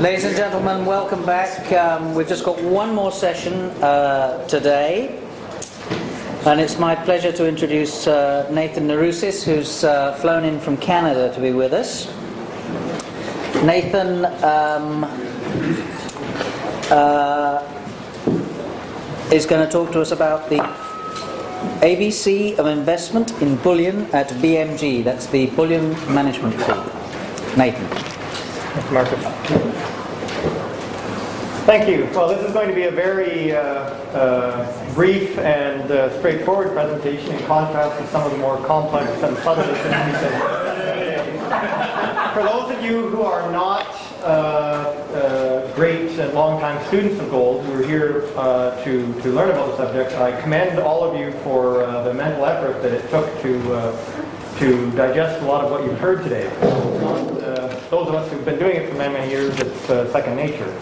Ladies 0.00 0.24
and 0.24 0.36
gentlemen, 0.36 0.84
welcome 0.84 1.24
back. 1.24 1.72
Um, 1.72 2.14
we've 2.14 2.28
just 2.28 2.44
got 2.44 2.62
one 2.62 2.94
more 2.94 3.10
session 3.10 3.70
uh, 3.82 4.46
today, 4.46 5.18
and 6.44 6.60
it's 6.60 6.78
my 6.78 6.94
pleasure 6.94 7.32
to 7.32 7.48
introduce 7.48 8.06
uh, 8.06 8.46
Nathan 8.52 8.86
Narousis, 8.88 9.42
who's 9.42 9.84
uh, 9.84 10.12
flown 10.16 10.44
in 10.44 10.60
from 10.60 10.76
Canada 10.76 11.32
to 11.34 11.40
be 11.40 11.52
with 11.52 11.72
us. 11.72 12.08
Nathan 13.64 14.26
um, 14.44 15.04
uh, 16.90 17.62
is 19.32 19.46
going 19.46 19.64
to 19.64 19.72
talk 19.72 19.92
to 19.92 20.02
us 20.02 20.10
about 20.10 20.50
the 20.50 20.58
ABC 21.80 22.58
of 22.58 22.66
investment 22.66 23.32
in 23.40 23.56
bullion 23.56 24.02
at 24.12 24.28
BMG. 24.28 25.02
That's 25.02 25.26
the 25.26 25.46
Bullion 25.46 25.92
Management 26.12 26.54
Group. 26.58 26.84
Nathan. 27.56 28.15
Thank 31.66 31.88
you. 31.88 32.04
Well, 32.14 32.28
this 32.28 32.46
is 32.46 32.52
going 32.52 32.68
to 32.68 32.74
be 32.74 32.84
a 32.84 32.92
very 32.92 33.50
uh, 33.50 33.60
uh, 33.60 34.94
brief 34.94 35.36
and 35.38 35.90
uh, 35.90 36.16
straightforward 36.18 36.72
presentation 36.72 37.34
in 37.34 37.44
contrast 37.46 38.00
to 38.00 38.06
some 38.12 38.22
of 38.22 38.30
the 38.30 38.38
more 38.38 38.56
complex 38.66 39.10
and 39.24 39.36
subtle 39.38 39.64
things. 39.64 40.16
For 42.34 42.42
those 42.44 42.70
of 42.70 42.84
you 42.84 43.08
who 43.08 43.22
are 43.22 43.50
not 43.50 43.86
uh, 44.22 44.26
uh, 44.26 45.74
great 45.74 46.16
and 46.20 46.34
long-time 46.34 46.86
students 46.86 47.18
of 47.20 47.30
gold 47.30 47.64
who 47.64 47.82
are 47.82 47.86
here 47.86 48.28
uh, 48.36 48.80
to, 48.84 49.12
to 49.22 49.28
learn 49.30 49.50
about 49.50 49.70
the 49.70 49.76
subject, 49.76 50.12
I 50.20 50.40
commend 50.40 50.78
all 50.78 51.02
of 51.02 51.18
you 51.18 51.32
for 51.40 51.78
the 52.04 52.14
mental 52.14 52.46
effort 52.46 52.80
that 52.82 52.92
it 52.92 53.10
took 53.10 53.26
to, 53.42 53.52
to 54.60 54.90
digest 54.96 55.42
a 55.42 55.46
lot 55.46 55.64
of 55.64 55.70
what 55.72 55.82
you've 55.84 55.98
heard 55.98 56.22
today. 56.22 57.35
Us 58.16 58.30
who've 58.32 58.44
been 58.44 58.58
doing 58.58 58.76
it 58.76 58.88
for 58.88 58.96
many, 58.96 59.14
many 59.14 59.30
years, 59.30 59.58
it's 59.58 60.12
second 60.12 60.36
nature. 60.36 60.72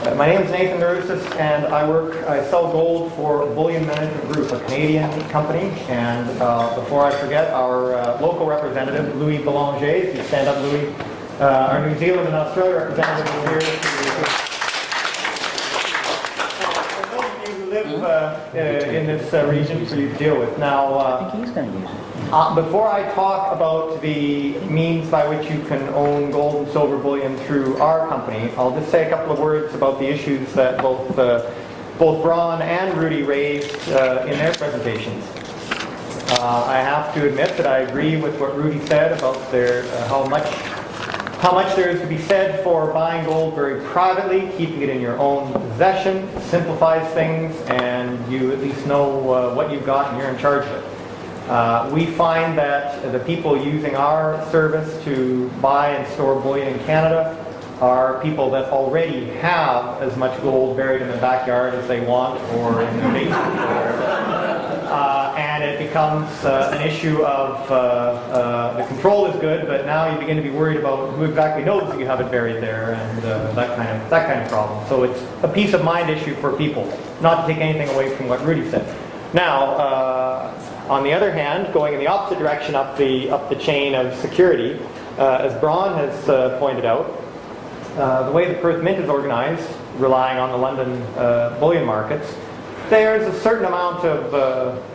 Uh, 0.00 0.14
my 0.14 0.26
name 0.26 0.40
is 0.40 0.50
Nathan 0.50 0.80
Narousis, 0.80 1.22
and 1.36 1.66
I 1.66 1.86
work, 1.86 2.16
I 2.26 2.42
sell 2.48 2.72
gold 2.72 3.12
for 3.12 3.44
Bullion 3.54 3.86
Management 3.86 4.32
Group, 4.32 4.50
a 4.50 4.58
Canadian 4.60 5.10
company. 5.28 5.68
And 5.88 6.26
uh, 6.40 6.74
before 6.74 7.04
I 7.04 7.10
forget, 7.10 7.52
our 7.52 7.94
uh, 7.94 8.18
local 8.18 8.46
representative, 8.46 9.14
Louis 9.16 9.44
Belanger, 9.44 9.84
if 9.84 10.16
you 10.16 10.22
stand 10.24 10.48
up, 10.48 10.56
Louis, 10.62 10.88
uh, 11.38 11.68
our 11.70 11.86
New 11.86 11.98
Zealand 11.98 12.28
and 12.28 12.36
Australia 12.36 12.76
representative 12.76 13.26
is 13.26 13.42
here. 13.44 13.60
For 16.96 17.04
those 17.12 17.24
of 17.24 17.48
you 17.48 17.54
who 17.54 17.70
live 17.70 18.02
uh, 18.02 18.06
uh, 18.54 18.56
in 18.56 19.06
this 19.06 19.32
region 19.50 19.84
for 19.84 19.96
you 19.96 20.08
to 20.08 20.16
deal 20.16 20.38
with. 20.38 20.58
Now, 20.58 20.98
I 20.98 21.30
think 21.30 21.44
he's 21.44 21.54
going 21.54 21.70
to 21.70 21.78
use 21.78 21.90
it. 21.90 21.99
Uh, 22.32 22.54
before 22.54 22.88
I 22.88 23.12
talk 23.12 23.52
about 23.52 24.00
the 24.02 24.56
means 24.60 25.10
by 25.10 25.26
which 25.26 25.50
you 25.50 25.60
can 25.64 25.82
own 25.88 26.30
gold 26.30 26.62
and 26.62 26.72
silver 26.72 26.96
bullion 26.96 27.36
through 27.38 27.76
our 27.78 28.06
company, 28.08 28.52
I'll 28.56 28.70
just 28.70 28.88
say 28.88 29.08
a 29.08 29.10
couple 29.10 29.32
of 29.32 29.40
words 29.40 29.74
about 29.74 29.98
the 29.98 30.06
issues 30.06 30.52
that 30.52 30.80
both 30.80 31.18
uh, 31.18 31.50
both 31.98 32.22
Bron 32.22 32.62
and 32.62 32.96
Rudy 32.96 33.24
raised 33.24 33.74
uh, 33.90 34.26
in 34.28 34.38
their 34.38 34.54
presentations. 34.54 35.24
Uh, 36.38 36.66
I 36.68 36.76
have 36.76 37.12
to 37.14 37.26
admit 37.28 37.56
that 37.56 37.66
I 37.66 37.78
agree 37.78 38.16
with 38.16 38.38
what 38.38 38.56
Rudy 38.56 38.78
said 38.86 39.10
about 39.18 39.50
their 39.50 39.82
uh, 39.82 40.06
how 40.06 40.24
much 40.26 40.46
how 41.42 41.50
much 41.50 41.74
there 41.74 41.90
is 41.90 42.00
to 42.00 42.06
be 42.06 42.18
said 42.18 42.62
for 42.62 42.92
buying 42.92 43.24
gold 43.24 43.56
very 43.56 43.84
privately, 43.86 44.48
keeping 44.56 44.82
it 44.82 44.88
in 44.88 45.00
your 45.00 45.18
own 45.18 45.52
possession, 45.52 46.28
simplifies 46.42 47.12
things, 47.12 47.60
and 47.62 48.32
you 48.32 48.52
at 48.52 48.60
least 48.60 48.86
know 48.86 49.32
uh, 49.32 49.52
what 49.52 49.72
you've 49.72 49.84
got 49.84 50.12
and 50.12 50.18
you're 50.18 50.30
in 50.30 50.38
charge 50.38 50.64
of 50.64 50.84
it. 50.84 50.89
Uh, 51.50 51.90
we 51.92 52.06
find 52.06 52.56
that 52.56 53.12
the 53.12 53.18
people 53.20 53.60
using 53.60 53.96
our 53.96 54.48
service 54.50 55.02
to 55.04 55.50
buy 55.60 55.90
and 55.90 56.06
store 56.12 56.40
bullion 56.40 56.68
in 56.68 56.78
Canada 56.84 57.36
are 57.80 58.22
people 58.22 58.50
that 58.50 58.70
already 58.70 59.26
have 59.40 60.00
as 60.00 60.16
much 60.16 60.40
gold 60.42 60.76
buried 60.76 61.02
in 61.02 61.08
their 61.08 61.20
backyard 61.20 61.74
as 61.74 61.88
they 61.88 62.00
want 62.00 62.40
or 62.54 62.82
in 62.82 62.96
their 62.98 63.12
basement 63.12 64.50
uh, 64.90 65.32
and 65.36 65.62
it 65.62 65.78
becomes 65.78 66.28
uh, 66.44 66.70
an 66.74 66.86
issue 66.86 67.22
of 67.22 67.70
uh, 67.70 67.74
uh, 67.74 68.76
the 68.76 68.86
control 68.86 69.26
is 69.26 69.40
good, 69.40 69.66
but 69.66 69.86
now 69.86 70.12
you 70.12 70.18
begin 70.18 70.36
to 70.36 70.42
be 70.42 70.50
worried 70.50 70.76
about 70.76 71.10
who 71.14 71.24
exactly 71.24 71.64
knows 71.64 71.88
that 71.88 71.98
you 71.98 72.06
have 72.06 72.20
it 72.20 72.30
buried 72.30 72.60
there 72.60 72.94
and 72.94 73.24
uh, 73.24 73.52
that 73.52 73.76
kind 73.76 73.88
of 73.88 74.10
that 74.10 74.26
kind 74.26 74.42
of 74.42 74.48
problem. 74.48 74.86
So 74.88 75.04
it's 75.04 75.22
a 75.44 75.48
peace 75.48 75.74
of 75.74 75.84
mind 75.84 76.10
issue 76.10 76.34
for 76.36 76.56
people. 76.56 76.92
Not 77.20 77.46
to 77.46 77.52
take 77.52 77.62
anything 77.62 77.88
away 77.94 78.14
from 78.16 78.28
what 78.28 78.44
Rudy 78.44 78.68
said. 78.68 78.84
Now, 79.32 79.76
on 80.90 81.04
the 81.04 81.12
other 81.12 81.30
hand, 81.30 81.72
going 81.72 81.94
in 81.94 82.00
the 82.00 82.08
opposite 82.08 82.40
direction 82.40 82.74
up 82.74 82.98
the, 82.98 83.30
up 83.30 83.48
the 83.48 83.54
chain 83.54 83.94
of 83.94 84.12
security, 84.16 84.76
uh, 85.18 85.36
as 85.36 85.58
Bron 85.60 85.96
has 85.96 86.28
uh, 86.28 86.58
pointed 86.58 86.84
out, 86.84 87.22
uh, 87.96 88.26
the 88.26 88.32
way 88.32 88.52
the 88.52 88.60
Perth 88.60 88.82
Mint 88.82 88.98
is 88.98 89.08
organized, 89.08 89.68
relying 89.98 90.38
on 90.38 90.50
the 90.50 90.56
London 90.56 91.00
uh, 91.16 91.56
bullion 91.60 91.84
markets, 91.84 92.34
there's 92.88 93.22
a 93.22 93.40
certain 93.40 93.66
amount 93.66 94.04
of 94.04 94.34
uh, 94.34 94.38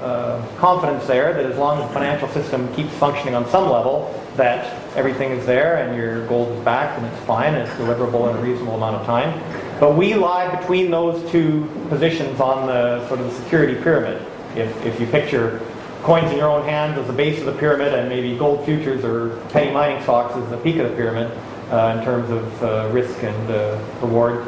uh, 0.04 0.58
confidence 0.58 1.08
there 1.08 1.34
that 1.34 1.46
as 1.46 1.58
long 1.58 1.82
as 1.82 1.88
the 1.88 1.94
financial 1.94 2.28
system 2.28 2.74
keeps 2.76 2.94
functioning 2.96 3.34
on 3.34 3.48
some 3.48 3.72
level, 3.72 4.22
that 4.36 4.66
everything 4.98 5.32
is 5.32 5.46
there 5.46 5.78
and 5.78 5.96
your 5.96 6.28
gold 6.28 6.50
is 6.58 6.66
backed 6.66 7.00
and 7.00 7.08
it's 7.08 7.26
fine 7.26 7.54
and 7.54 7.66
it's 7.66 7.72
deliverable 7.80 8.30
in 8.30 8.36
a 8.36 8.42
reasonable 8.42 8.76
amount 8.76 8.98
of 8.98 9.06
time. 9.06 9.42
But 9.80 9.96
we 9.96 10.14
lie 10.14 10.54
between 10.60 10.92
those 10.92 11.32
two 11.32 11.70
positions 11.88 12.42
on 12.42 12.68
the 12.68 13.08
sort 13.08 13.22
of 13.22 13.28
the 13.28 13.42
security 13.42 13.82
pyramid. 13.82 14.22
If, 14.58 14.86
if 14.86 15.00
you 15.00 15.08
picture 15.08 15.62
coins 16.06 16.32
in 16.32 16.38
your 16.38 16.50
own 16.50 16.64
hands 16.64 17.00
as 17.00 17.08
the 17.08 17.14
base 17.14 17.40
of 17.40 17.48
the 17.48 17.60
pyramid, 17.60 17.92
and 17.92 18.08
maybe 18.08 18.38
gold 18.38 18.64
futures 18.64 19.04
or 19.04 19.38
penny 19.48 19.72
mining 19.72 20.02
stocks 20.04 20.36
as 20.36 20.48
the 20.52 20.58
peak 20.58 20.76
of 20.76 20.88
the 20.92 20.96
pyramid 20.96 21.32
uh, 21.72 21.98
in 21.98 22.06
terms 22.06 22.30
of 22.30 22.64
uh, 22.64 22.88
risk 22.94 23.24
and 23.24 23.50
uh, 23.50 23.84
reward. 24.02 24.46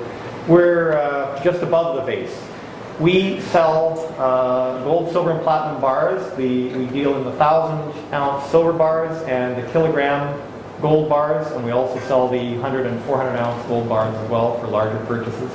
We're 0.47 0.93
uh, 0.93 1.43
just 1.43 1.63
above 1.63 1.95
the 1.95 2.03
base. 2.03 2.39
We 2.99 3.41
sell 3.41 4.13
uh, 4.19 4.83
gold, 4.83 5.11
silver, 5.11 5.31
and 5.31 5.41
platinum 5.41 5.81
bars. 5.81 6.21
The, 6.37 6.69
we 6.75 6.85
deal 6.85 7.17
in 7.17 7.23
the 7.23 7.33
thousand 7.33 7.91
ounce 8.13 8.49
silver 8.51 8.71
bars 8.71 9.19
and 9.23 9.57
the 9.57 9.71
kilogram 9.71 10.39
gold 10.79 11.09
bars, 11.09 11.51
and 11.53 11.65
we 11.65 11.71
also 11.71 11.99
sell 12.01 12.27
the 12.27 12.53
100 12.53 12.85
and 12.85 13.03
400 13.05 13.35
ounce 13.35 13.67
gold 13.67 13.89
bars 13.89 14.13
as 14.15 14.29
well 14.29 14.59
for 14.59 14.67
larger 14.67 15.03
purchases. 15.07 15.51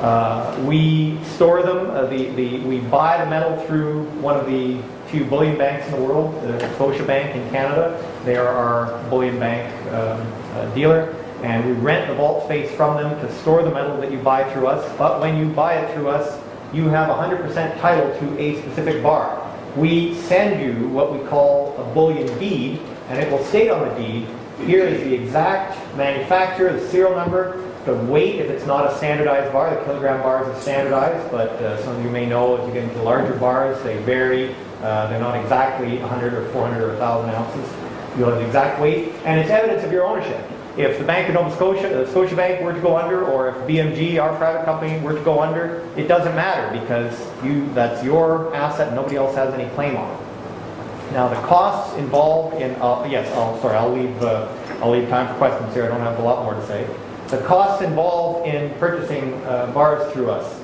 Uh, 0.00 0.60
we 0.66 1.22
store 1.24 1.62
them. 1.62 1.90
Uh, 1.90 2.06
the, 2.06 2.30
the, 2.30 2.58
we 2.60 2.80
buy 2.80 3.22
the 3.22 3.30
metal 3.30 3.56
through 3.66 4.04
one 4.22 4.36
of 4.36 4.46
the 4.46 4.80
few 5.10 5.24
bullion 5.24 5.58
banks 5.58 5.86
in 5.86 5.92
the 5.92 6.02
world, 6.02 6.34
the 6.42 6.58
Scotiabank 6.76 7.34
in 7.34 7.50
Canada. 7.50 8.00
They 8.24 8.36
are 8.36 8.46
our 8.46 9.10
bullion 9.10 9.38
bank 9.38 9.72
um, 9.92 10.20
uh, 10.54 10.74
dealer, 10.74 11.14
and 11.42 11.64
we 11.66 11.72
rent 11.72 12.08
the 12.08 12.14
vault 12.14 12.44
space 12.44 12.70
from 12.72 12.96
them 12.96 13.20
to 13.20 13.32
store 13.40 13.62
the 13.62 13.70
metal 13.70 14.00
that 14.00 14.12
you 14.12 14.18
buy 14.18 14.50
through 14.52 14.68
us. 14.68 14.96
But 14.96 15.20
when 15.20 15.36
you 15.36 15.52
buy 15.52 15.74
it 15.74 15.94
through 15.94 16.08
us, 16.08 16.40
you 16.72 16.88
have 16.88 17.08
100% 17.08 17.80
title 17.80 18.18
to 18.20 18.38
a 18.38 18.60
specific 18.62 19.02
bar. 19.02 19.46
We 19.76 20.14
send 20.14 20.60
you 20.60 20.88
what 20.88 21.12
we 21.12 21.26
call 21.28 21.76
a 21.78 21.94
bullion 21.94 22.26
deed, 22.38 22.80
and 23.08 23.18
it 23.18 23.30
will 23.30 23.44
state 23.44 23.70
on 23.70 23.88
the 23.88 23.94
deed, 23.96 24.26
here 24.66 24.84
is 24.84 25.02
the 25.02 25.14
exact 25.14 25.78
manufacturer, 25.96 26.72
the 26.72 26.86
serial 26.88 27.16
number, 27.16 27.69
the 27.84 27.94
weight, 27.94 28.36
if 28.36 28.50
it's 28.50 28.66
not 28.66 28.90
a 28.90 28.96
standardized 28.96 29.52
bar, 29.52 29.74
the 29.74 29.82
kilogram 29.84 30.22
bars 30.22 30.46
are 30.46 30.60
standardized, 30.60 31.30
but 31.30 31.50
uh, 31.62 31.82
some 31.82 31.96
of 31.96 32.04
you 32.04 32.10
may 32.10 32.26
know 32.26 32.56
as 32.56 32.66
you 32.66 32.74
get 32.74 32.84
into 32.84 33.02
larger 33.02 33.34
bars, 33.36 33.82
they 33.82 34.02
vary 34.02 34.54
uh, 34.82 35.06
they're 35.08 35.20
not 35.20 35.38
exactly 35.38 35.98
100 35.98 36.32
or 36.32 36.48
400 36.50 36.82
or 36.82 36.88
1,000 36.88 37.30
ounces. 37.30 37.70
You 38.16 38.24
have 38.24 38.36
the 38.36 38.46
exact 38.46 38.80
weight, 38.80 39.12
and 39.24 39.38
it's 39.38 39.50
evidence 39.50 39.84
of 39.84 39.92
your 39.92 40.06
ownership. 40.06 40.42
If 40.78 40.98
the 40.98 41.04
Bank 41.04 41.28
of 41.28 41.34
Nova 41.34 41.54
Scotia, 41.54 41.88
the 41.88 42.04
Scotiabank, 42.04 42.62
were 42.62 42.72
to 42.72 42.80
go 42.80 42.96
under, 42.96 43.24
or 43.24 43.48
if 43.50 43.56
BMG, 43.68 44.22
our 44.22 44.34
private 44.36 44.64
company, 44.64 44.98
were 45.00 45.12
to 45.12 45.22
go 45.22 45.40
under, 45.40 45.86
it 45.96 46.08
doesn't 46.08 46.34
matter 46.34 46.80
because 46.80 47.20
you 47.44 47.70
that's 47.74 48.02
your 48.02 48.54
asset 48.54 48.88
and 48.88 48.96
nobody 48.96 49.16
else 49.16 49.34
has 49.34 49.52
any 49.52 49.68
claim 49.74 49.96
on 49.96 50.10
it. 50.10 51.12
Now 51.12 51.28
the 51.28 51.40
costs 51.46 51.96
involved 51.98 52.56
in 52.56 52.70
uh, 52.80 53.06
yes, 53.10 53.28
oh, 53.34 53.58
sorry, 53.60 53.76
I'll 53.76 53.92
leave 53.92 54.22
uh, 54.22 54.48
I'll 54.80 54.90
leave 54.90 55.08
time 55.08 55.26
for 55.26 55.34
questions 55.34 55.74
here. 55.74 55.84
I 55.84 55.88
don't 55.88 56.00
have 56.00 56.18
a 56.18 56.22
lot 56.22 56.44
more 56.44 56.54
to 56.54 56.66
say. 56.66 56.88
The 57.30 57.42
costs 57.46 57.82
involved 57.82 58.46
in 58.46 58.76
purchasing 58.78 59.34
uh, 59.44 59.70
bars 59.72 60.12
through 60.12 60.30
us 60.30 60.60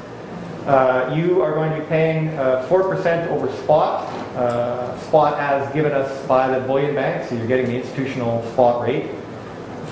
uh, 0.66 1.14
you 1.16 1.42
are 1.42 1.54
going 1.54 1.70
to 1.70 1.78
be 1.78 1.86
paying 1.86 2.28
uh, 2.30 2.66
4% 2.68 3.28
over 3.28 3.50
spot. 3.62 4.04
Uh, 4.34 4.98
spot 4.98 5.38
as 5.38 5.72
given 5.72 5.92
us 5.92 6.26
by 6.26 6.48
the 6.48 6.66
bullion 6.66 6.94
bank, 6.94 7.28
so 7.28 7.36
you're 7.36 7.46
getting 7.46 7.66
the 7.66 7.76
institutional 7.76 8.42
spot 8.52 8.82
rate. 8.82 9.10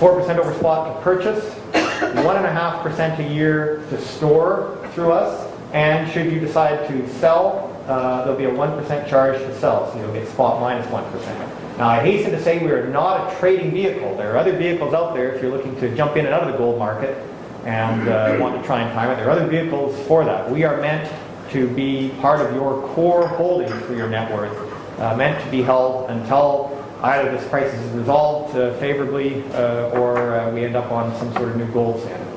4% 0.01 0.37
over 0.37 0.53
spot 0.55 0.97
to 0.97 1.03
purchase, 1.03 1.55
1.5% 1.73 3.19
a 3.21 3.33
year 3.33 3.85
to 3.89 4.01
store 4.01 4.77
through 4.93 5.13
us, 5.13 5.49
and 5.73 6.11
should 6.11 6.31
you 6.33 6.41
decide 6.41 6.89
to 6.89 7.09
sell, 7.21 7.71
uh, 7.87 8.25
there'll 8.25 8.37
be 8.37 8.45
a 8.45 8.51
1% 8.51 9.09
charge 9.09 9.39
to 9.39 9.61
sell, 9.61 9.93
so 9.93 10.01
you'll 10.01 10.13
get 10.13 10.27
spot 10.27 10.61
minus 10.61 10.91
1. 10.91 11.64
Now, 11.79 11.89
I 11.89 12.01
hasten 12.01 12.31
to 12.31 12.41
say 12.41 12.65
we 12.65 12.71
are 12.71 12.87
not 12.87 13.33
a 13.33 13.39
trading 13.41 13.73
vehicle. 13.73 14.17
There 14.17 14.33
are 14.33 14.37
other 14.37 14.57
vehicles 14.57 14.95
out 14.95 15.13
there 15.13 15.35
if 15.35 15.43
you're 15.43 15.51
looking 15.51 15.75
to 15.81 15.95
jump 15.97 16.17
in 16.17 16.25
and 16.25 16.33
out 16.33 16.45
of 16.45 16.53
the 16.53 16.57
gold 16.57 16.79
market 16.79 17.19
and 17.65 18.09
uh, 18.09 18.37
want 18.39 18.61
to 18.61 18.65
try 18.65 18.83
and 18.83 18.93
time 18.93 19.11
it. 19.11 19.17
There 19.17 19.27
are 19.27 19.33
other 19.33 19.47
vehicles 19.47 19.99
for 20.07 20.25
that. 20.25 20.49
We 20.49 20.63
are 20.63 20.81
meant 20.81 21.11
to 21.51 21.69
be 21.75 22.11
part 22.21 22.41
of 22.41 22.55
your 22.55 22.87
core 22.95 23.27
holdings 23.27 23.75
for 23.87 23.95
your 23.95 24.09
net 24.09 24.33
worth, 24.33 24.57
uh, 25.01 25.17
meant 25.17 25.43
to 25.45 25.51
be 25.51 25.63
held 25.63 26.11
until 26.11 26.81
either 27.03 27.31
this 27.33 27.47
crisis 27.49 27.79
is 27.81 27.91
resolved 27.93 28.57
uh, 28.57 28.73
favorably 28.79 29.43
uh, 29.53 29.91
or 29.91 30.37
uh, 30.37 30.51
we 30.53 30.65
end 30.65 30.77
up 30.77 30.93
on 30.93 31.13
some 31.19 31.33
sort 31.33 31.49
of 31.49 31.57
new 31.57 31.67
gold 31.73 32.01
standard. 32.03 32.29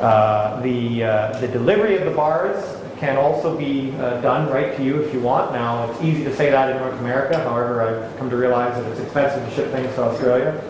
Uh, 0.00 0.60
the, 0.62 1.04
uh, 1.04 1.38
the 1.40 1.48
delivery 1.48 1.96
of 1.96 2.04
the 2.04 2.10
bars 2.10 2.64
can 2.98 3.16
also 3.16 3.56
be 3.56 3.92
uh, 3.98 4.20
done 4.20 4.50
right 4.50 4.76
to 4.76 4.84
you 4.84 5.02
if 5.02 5.12
you 5.12 5.20
want. 5.20 5.52
Now, 5.52 5.90
it's 5.90 6.02
easy 6.02 6.24
to 6.24 6.34
say 6.34 6.50
that 6.50 6.70
in 6.70 6.76
North 6.78 6.98
America, 7.00 7.38
however, 7.38 7.82
I've 7.82 8.18
come 8.18 8.30
to 8.30 8.36
realize 8.36 8.74
that 8.80 8.90
it's 8.90 9.00
expensive 9.00 9.46
to 9.48 9.54
ship 9.54 9.70
things 9.72 9.94
to 9.94 10.02
Australia. 10.02 10.62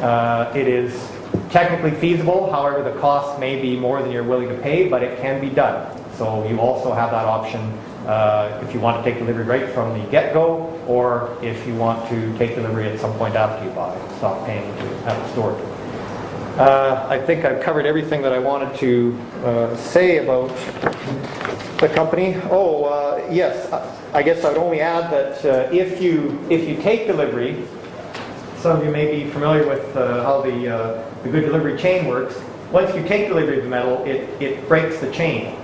Uh, 0.00 0.52
it 0.54 0.68
is 0.68 1.10
technically 1.50 1.90
feasible, 1.90 2.50
however, 2.52 2.82
the 2.82 2.98
cost 3.00 3.38
may 3.40 3.60
be 3.60 3.76
more 3.76 4.02
than 4.02 4.10
you're 4.10 4.22
willing 4.22 4.48
to 4.48 4.58
pay, 4.58 4.88
but 4.88 5.02
it 5.02 5.18
can 5.20 5.40
be 5.40 5.50
done. 5.50 5.96
So 6.16 6.46
you 6.48 6.60
also 6.60 6.92
have 6.92 7.10
that 7.10 7.24
option 7.24 7.60
uh, 8.06 8.60
if 8.62 8.72
you 8.72 8.80
want 8.80 9.04
to 9.04 9.10
take 9.10 9.18
delivery 9.18 9.44
right 9.44 9.68
from 9.70 9.98
the 9.98 10.04
get-go, 10.10 10.66
or 10.86 11.36
if 11.42 11.66
you 11.66 11.74
want 11.74 12.08
to 12.08 12.36
take 12.38 12.54
delivery 12.54 12.88
at 12.88 12.98
some 12.98 13.12
point 13.18 13.34
after 13.34 13.64
you 13.64 13.70
buy, 13.72 13.96
stop 14.16 14.44
paying 14.46 14.64
to 14.78 14.84
have 15.02 15.22
it 15.22 15.32
stored. 15.32 15.77
Uh, 16.58 17.06
I 17.08 17.20
think 17.20 17.44
I've 17.44 17.62
covered 17.62 17.86
everything 17.86 18.20
that 18.22 18.32
I 18.32 18.40
wanted 18.40 18.76
to 18.80 19.16
uh, 19.44 19.76
say 19.76 20.18
about 20.18 20.48
the 21.78 21.88
company. 21.88 22.34
Oh, 22.50 22.82
uh, 22.82 23.24
yes, 23.30 23.72
I 24.12 24.24
guess 24.24 24.44
I'd 24.44 24.56
only 24.56 24.80
add 24.80 25.08
that 25.12 25.44
uh, 25.44 25.72
if 25.72 26.02
you 26.02 26.44
if 26.50 26.68
you 26.68 26.82
take 26.82 27.06
delivery, 27.06 27.64
some 28.56 28.76
of 28.76 28.84
you 28.84 28.90
may 28.90 29.06
be 29.06 29.30
familiar 29.30 29.68
with 29.68 29.96
uh, 29.96 30.24
how 30.24 30.40
the 30.40 30.68
uh, 30.68 31.12
the 31.22 31.28
good 31.28 31.44
delivery 31.44 31.78
chain 31.78 32.08
works. 32.08 32.34
Once 32.72 32.92
you 32.92 33.06
take 33.06 33.28
delivery 33.28 33.58
of 33.58 33.62
the 33.62 33.70
metal, 33.70 34.02
it 34.04 34.28
it 34.42 34.66
breaks 34.66 34.98
the 34.98 35.12
chain. 35.12 35.54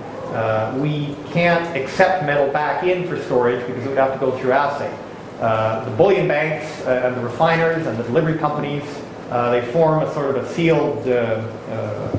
We 0.79 1.13
can't 1.33 1.75
accept 1.75 2.23
metal 2.23 2.47
back 2.53 2.85
in 2.85 3.05
for 3.05 3.21
storage 3.23 3.67
because 3.67 3.83
it 3.85 3.89
would 3.89 3.97
have 3.97 4.13
to 4.13 4.19
go 4.19 4.31
through 4.37 4.53
assay. 4.53 4.97
The 5.41 5.93
bullion 5.97 6.29
banks 6.29 6.85
and 6.87 7.17
the 7.17 7.21
refiners 7.21 7.85
and 7.85 7.99
the 7.99 8.03
delivery 8.03 8.37
companies, 8.37 8.85
uh, 9.29 9.51
they 9.51 9.65
form 9.71 10.03
a 10.03 10.13
sort 10.13 10.35
of 10.35 10.43
a 10.43 10.53
sealed 10.53 11.07
uh, 11.07 11.47
uh, 11.69 12.17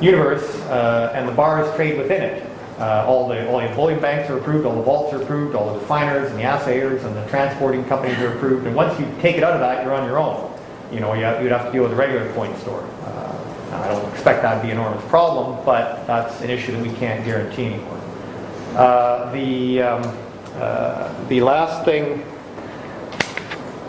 universe, 0.00 0.54
and 1.12 1.28
the 1.28 1.32
bars 1.32 1.74
trade 1.76 1.98
within 1.98 2.22
it. 2.22 2.46
All 2.78 3.28
the 3.28 3.48
all 3.48 3.60
the 3.60 3.74
bullion 3.74 4.00
banks 4.00 4.30
are 4.30 4.38
approved, 4.38 4.64
all 4.64 4.76
the 4.76 4.82
vaults 4.82 5.12
are 5.12 5.22
approved, 5.22 5.54
all 5.54 5.74
the 5.74 5.80
refiners 5.80 6.30
and 6.30 6.38
the 6.38 6.44
assayers 6.44 7.04
and 7.04 7.14
the 7.14 7.26
transporting 7.28 7.84
companies 7.84 8.18
are 8.18 8.34
approved. 8.34 8.66
And 8.66 8.74
once 8.74 8.98
you 8.98 9.06
take 9.20 9.36
it 9.36 9.44
out 9.44 9.52
of 9.52 9.60
that, 9.60 9.84
you're 9.84 9.94
on 9.94 10.06
your 10.06 10.18
own. 10.18 10.50
You 10.90 11.00
know, 11.00 11.12
you 11.14 11.20
you'd 11.42 11.52
have 11.52 11.66
to 11.66 11.72
deal 11.72 11.82
with 11.82 11.92
a 11.92 11.96
regular 11.96 12.32
coin 12.32 12.56
store. 12.58 12.86
I 13.72 13.86
don't 13.86 14.12
expect 14.12 14.42
that 14.42 14.56
to 14.56 14.62
be 14.62 14.70
an 14.72 14.78
enormous 14.78 15.04
problem, 15.08 15.64
but 15.64 16.04
that's 16.06 16.40
an 16.40 16.50
issue 16.50 16.72
that 16.72 16.82
we 16.82 16.92
can't 16.94 17.24
guarantee 17.24 17.66
anymore. 17.66 18.00
Uh, 18.74 19.30
the 19.32 19.82
um, 19.82 20.18
uh, 20.56 21.26
the 21.28 21.40
last 21.40 21.84
thing 21.84 22.24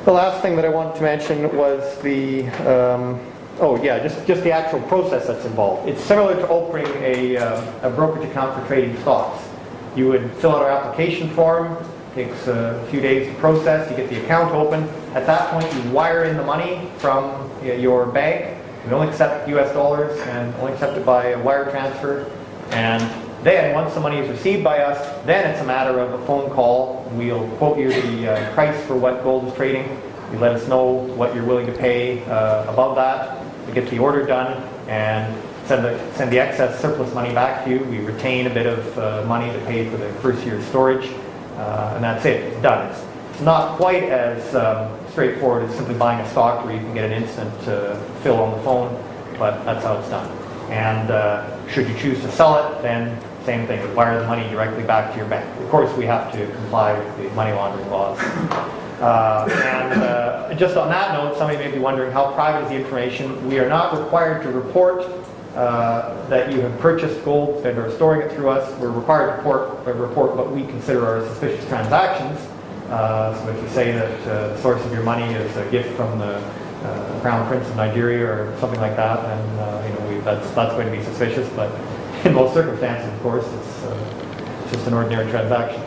the 0.06 0.12
last 0.12 0.42
thing 0.42 0.56
that 0.56 0.66
I 0.66 0.70
wanted 0.70 0.96
to 0.96 1.02
mention 1.04 1.56
was 1.56 1.98
the, 2.02 2.48
um, 2.68 3.20
oh 3.60 3.82
yeah, 3.84 4.00
just, 4.00 4.26
just 4.26 4.44
the 4.44 4.52
actual 4.52 4.82
process 4.82 5.28
that's 5.28 5.46
involved. 5.46 5.88
It's 5.88 6.02
similar 6.02 6.36
to 6.36 6.48
opening 6.48 6.92
a, 7.04 7.38
uh, 7.38 7.88
a 7.88 7.90
brokerage 7.90 8.28
account 8.30 8.60
for 8.60 8.68
trading 8.68 9.00
stocks. 9.02 9.48
You 9.96 10.08
would 10.08 10.32
fill 10.38 10.56
out 10.56 10.64
our 10.64 10.72
application 10.72 11.30
form, 11.30 11.78
takes 12.16 12.48
a 12.48 12.84
few 12.90 13.00
days 13.00 13.28
to 13.28 13.40
process, 13.40 13.90
you 13.92 13.96
get 13.96 14.10
the 14.10 14.24
account 14.24 14.54
open. 14.54 14.84
At 15.14 15.26
that 15.28 15.52
point, 15.52 15.72
you 15.74 15.92
wire 15.92 16.24
in 16.24 16.36
the 16.36 16.44
money 16.44 16.90
from 16.98 17.50
your 17.64 18.08
bank. 18.08 18.58
We 18.86 18.94
only 18.94 19.10
accept 19.10 19.48
US 19.50 19.72
dollars 19.74 20.20
and 20.22 20.54
only 20.56 20.74
accept 20.74 20.98
it 20.98 21.06
by 21.06 21.28
a 21.28 21.44
wire 21.44 21.70
transfer. 21.70 22.32
And 22.72 23.04
then, 23.44 23.74
once 23.74 23.94
the 23.96 24.00
money 24.00 24.18
is 24.18 24.30
received 24.30 24.64
by 24.64 24.80
us, 24.80 25.26
then 25.26 25.50
it's 25.50 25.62
a 25.62 25.66
matter 25.66 26.00
of 26.00 26.20
a 26.20 26.26
phone 26.28 26.52
call. 26.52 27.10
We'll 27.14 27.48
quote 27.58 27.80
you 27.80 27.90
the 27.90 28.34
uh, 28.34 28.54
price 28.54 28.80
for 28.86 28.96
what 28.96 29.24
gold 29.24 29.48
is 29.48 29.54
trading. 29.56 30.00
You 30.32 30.38
let 30.38 30.52
us 30.52 30.68
know 30.68 30.92
what 30.92 31.34
you're 31.34 31.44
willing 31.44 31.66
to 31.66 31.74
pay 31.74 32.24
uh, 32.26 32.72
above 32.72 32.96
that. 32.98 33.44
We 33.66 33.74
get 33.74 33.90
the 33.90 33.98
order 33.98 34.26
done 34.26 34.62
and 34.88 35.36
send 35.66 35.84
the, 35.84 36.14
send 36.14 36.32
the 36.32 36.40
excess 36.40 36.80
surplus 36.80 37.14
money 37.16 37.34
back 37.34 37.66
to 37.66 37.72
you. 37.72 37.80
We 37.86 38.00
retain 38.00 38.46
a 38.46 38.50
bit 38.50 38.68
of 38.68 38.98
uh, 39.00 39.26
money 39.26 39.52
to 39.52 39.60
pay 39.66 39.90
for 39.90 39.98
the 39.98 40.12
first 40.16 40.46
year's 40.46 40.66
storage, 40.66 41.10
uh, 41.56 41.94
and 41.96 42.04
that's 42.04 42.26
it. 42.26 42.44
It's 42.44 42.62
done. 42.62 42.90
It's, 42.92 43.06
not 43.42 43.78
quite 43.78 44.04
as 44.04 44.54
um, 44.54 44.96
straightforward 45.10 45.68
as 45.68 45.76
simply 45.76 45.96
buying 45.96 46.20
a 46.20 46.30
stock 46.30 46.64
where 46.64 46.76
you 46.76 46.80
can 46.80 46.94
get 46.94 47.06
an 47.06 47.24
instant 47.24 47.52
uh, 47.68 48.00
fill 48.22 48.36
on 48.36 48.56
the 48.56 48.64
phone, 48.64 48.94
but 49.40 49.64
that's 49.64 49.84
how 49.84 49.98
it's 49.98 50.10
done. 50.10 50.30
And 50.70 51.10
uh, 51.10 51.68
should 51.68 51.90
you 51.90 51.98
choose 51.98 52.22
to 52.22 52.32
sell 52.32 52.60
it, 52.60 52.84
then 52.84 53.20
same 53.46 53.66
thing, 53.68 53.96
wire 53.96 54.20
the 54.20 54.28
money 54.28 54.48
directly 54.50 54.84
back 54.84 55.12
to 55.12 55.18
your 55.18 55.28
bank. 55.28 55.46
Of 55.62 55.70
course, 55.70 55.96
we 55.98 56.06
have 56.06 56.32
to 56.34 56.46
comply 56.46 56.98
with 56.98 57.18
the 57.18 57.30
money 57.36 57.54
laundering 57.54 57.90
laws. 57.90 58.20
Uh, 59.02 59.50
and 59.66 60.02
uh, 60.04 60.54
just 60.54 60.78
on 60.78 60.90
that 60.90 61.14
note, 61.14 61.36
somebody 61.36 61.58
may 61.58 61.72
be 61.72 61.80
wondering 61.80 62.12
how 62.12 62.32
private 62.34 62.66
is 62.66 62.70
the 62.70 62.76
information. 62.76 63.48
We 63.50 63.58
are 63.58 63.68
not 63.68 63.98
required 63.98 64.44
to 64.44 64.52
report 64.52 65.08
uh, 65.56 66.28
that 66.28 66.54
you 66.54 66.62
have 66.62 66.80
purchased 66.80 67.26
gold 67.26 67.66
and 67.66 67.80
are 67.80 67.92
storing 67.92 68.22
it 68.22 68.32
through 68.32 68.50
us. 68.50 68.80
We're 68.80 68.92
required 68.92 69.32
to 69.32 69.38
report, 69.38 69.88
uh, 69.88 69.94
report 69.94 70.36
what 70.36 70.52
we 70.52 70.62
consider 70.66 71.06
are 71.06 71.28
suspicious 71.28 71.68
transactions. 71.68 72.40
Uh, 72.90 73.34
so 73.44 73.52
if 73.52 73.64
you 73.64 73.70
say 73.70 73.92
that 73.92 74.20
uh, 74.28 74.50
the 74.50 74.62
source 74.62 74.86
of 74.86 74.94
your 74.94 75.04
money 75.04 75.34
is 75.34 75.58
a 75.58 75.70
gift 75.72 75.96
from 75.96 76.20
the 76.20 76.42
Crown 77.22 77.48
Prince 77.48 77.68
of 77.70 77.76
Nigeria 77.76 78.26
or 78.26 78.58
something 78.60 78.80
like 78.80 78.96
that, 78.96 79.22
then 79.24 79.92
you 79.92 80.00
know 80.00 80.10
we, 80.10 80.20
that's 80.22 80.50
that's 80.52 80.74
going 80.74 80.86
to 80.86 80.92
be 80.96 81.04
suspicious. 81.04 81.48
But 81.56 81.72
in 82.26 82.34
most 82.34 82.54
circumstances, 82.54 83.12
of 83.12 83.22
course, 83.22 83.46
it's, 83.46 83.84
uh, 83.84 84.68
just 84.72 84.88
an 84.88 84.94
ordinary 84.94 85.30
transaction. 85.32 85.82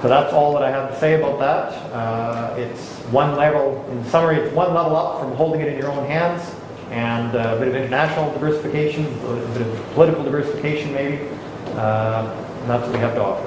So 0.00 0.08
that's 0.08 0.32
all 0.32 0.52
that 0.54 0.62
I 0.62 0.70
have 0.70 0.90
to 0.90 0.98
say 0.98 1.14
about 1.20 1.38
that. 1.40 1.72
Uh, 1.92 2.54
it's 2.56 2.92
one 3.10 3.36
level, 3.36 3.84
in 3.90 4.04
summary, 4.06 4.36
it's 4.36 4.54
one 4.54 4.72
level 4.72 4.96
up 4.96 5.20
from 5.20 5.32
holding 5.32 5.60
it 5.60 5.68
in 5.68 5.78
your 5.78 5.90
own 5.90 6.06
hands, 6.06 6.42
and 6.90 7.34
uh, 7.34 7.54
a 7.56 7.58
bit 7.58 7.68
of 7.68 7.74
international 7.74 8.32
diversification, 8.32 9.04
a 9.06 9.58
bit 9.58 9.62
of 9.66 9.90
political 9.94 10.22
diversification 10.24 10.92
maybe, 10.92 11.28
uh, 11.76 12.30
and 12.60 12.70
that's 12.70 12.84
what 12.84 12.92
we 12.92 12.98
have 12.98 13.14
to 13.14 13.22
offer. 13.22 13.46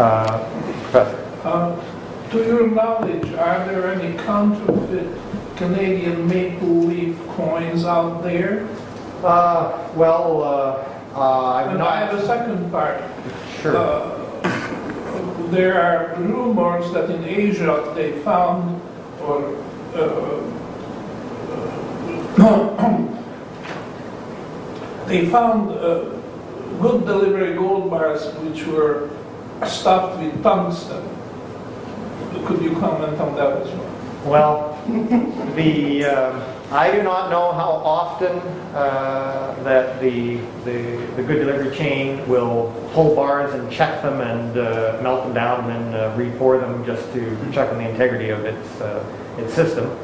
Uh, 0.00 0.38
Professor. 0.84 1.18
Uh, 1.44 1.76
To 2.30 2.38
your 2.38 2.66
knowledge, 2.68 3.34
are 3.34 3.66
there 3.66 3.92
any 3.92 4.16
counterfeit 4.24 5.06
Canadian 5.56 6.26
maple 6.26 6.84
leaf 6.88 7.18
coins 7.36 7.84
out 7.84 8.22
there? 8.22 8.66
Uh, 9.22 9.88
well, 9.94 10.42
uh, 10.42 10.84
uh, 11.14 11.54
I'm 11.54 11.70
And 11.74 11.82
I 11.82 12.00
have 12.04 12.14
a 12.18 12.26
second 12.26 12.70
part. 12.70 13.00
sure. 13.60 13.76
Uh, 13.76 14.18
There 15.52 15.76
are 15.78 16.16
rumors 16.16 16.90
that 16.92 17.10
in 17.10 17.24
Asia 17.28 17.92
they 17.94 18.12
found, 18.24 18.80
or, 19.20 19.52
uh, 19.92 20.40
they 25.06 25.26
found 25.28 25.70
uh, 25.76 26.04
good 26.80 27.04
delivery 27.04 27.52
gold 27.54 27.90
bars 27.90 28.24
which 28.42 28.64
were 28.66 29.10
stuffed 29.68 30.18
with 30.18 30.42
tungsten. 30.42 31.04
Could 32.46 32.62
you 32.62 32.72
comment 32.80 33.20
on 33.20 33.36
that 33.36 33.60
as 33.62 33.68
well? 33.68 33.90
Well, 34.24 34.78
the, 35.54 36.04
um, 36.06 36.40
I 36.72 36.90
do 36.90 37.02
not 37.02 37.30
know 37.30 37.52
how 37.52 37.70
often 37.84 38.38
uh, 38.74 39.54
that 39.62 40.00
the, 40.00 40.36
the 40.64 41.02
the 41.16 41.22
good 41.22 41.40
delivery 41.40 41.76
chain 41.76 42.26
will 42.26 42.72
pull 42.94 43.14
bars 43.14 43.52
and 43.54 43.70
check 43.70 44.00
them 44.02 44.20
and 44.22 44.56
uh, 44.56 44.98
melt 45.02 45.24
them 45.24 45.34
down 45.34 45.70
and 45.70 45.92
then 45.92 46.00
uh, 46.00 46.16
re-pour 46.16 46.58
them 46.58 46.84
just 46.86 47.12
to 47.12 47.36
check 47.52 47.70
on 47.70 47.78
the 47.78 47.88
integrity 47.88 48.30
of 48.30 48.44
its, 48.44 48.80
uh, 48.80 49.04
its 49.38 49.52
system. 49.52 49.94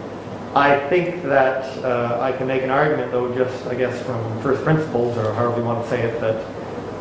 I 0.55 0.79
think 0.89 1.23
that 1.25 1.65
uh, 1.85 2.19
I 2.21 2.33
can 2.33 2.47
make 2.47 2.63
an 2.63 2.71
argument, 2.71 3.13
though, 3.13 3.35
just, 3.35 3.67
I 3.67 3.75
guess, 3.75 4.03
from 4.03 4.43
first 4.43 4.63
principles, 4.65 5.17
or 5.17 5.33
however 5.35 5.61
you 5.61 5.65
want 5.65 5.83
to 5.85 5.91
say 5.91 6.03
it, 6.03 6.21
that 6.21 6.37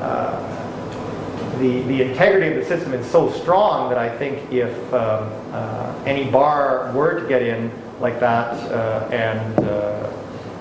uh, 0.02 1.58
the, 1.60 1.82
the 1.84 2.02
integrity 2.04 2.48
of 2.48 2.56
the 2.56 2.66
system 2.66 2.94
is 2.94 3.06
so 3.06 3.32
strong 3.32 3.90
that 3.90 3.98
I 3.98 4.16
think 4.18 4.52
if 4.52 4.74
um, 4.94 5.32
uh, 5.52 6.04
any 6.06 6.30
bar 6.30 6.92
were 6.94 7.20
to 7.20 7.28
get 7.28 7.42
in 7.42 7.72
like 8.00 8.20
that 8.20 8.54
uh, 8.72 9.08
and 9.12 9.60
uh, 9.60 10.12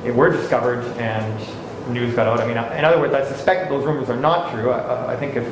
it 0.04 0.14
were 0.14 0.30
discovered 0.30 0.84
and 0.98 1.40
news 1.88 2.14
got 2.14 2.26
out, 2.26 2.40
I 2.40 2.46
mean, 2.46 2.56
in 2.56 2.84
other 2.84 2.98
words, 2.98 3.14
I 3.14 3.24
suspect 3.24 3.62
that 3.62 3.70
those 3.70 3.84
rumors 3.84 4.08
are 4.08 4.16
not 4.16 4.52
true. 4.52 4.70
I, 4.70 5.12
I 5.12 5.16
think 5.16 5.36
if 5.36 5.46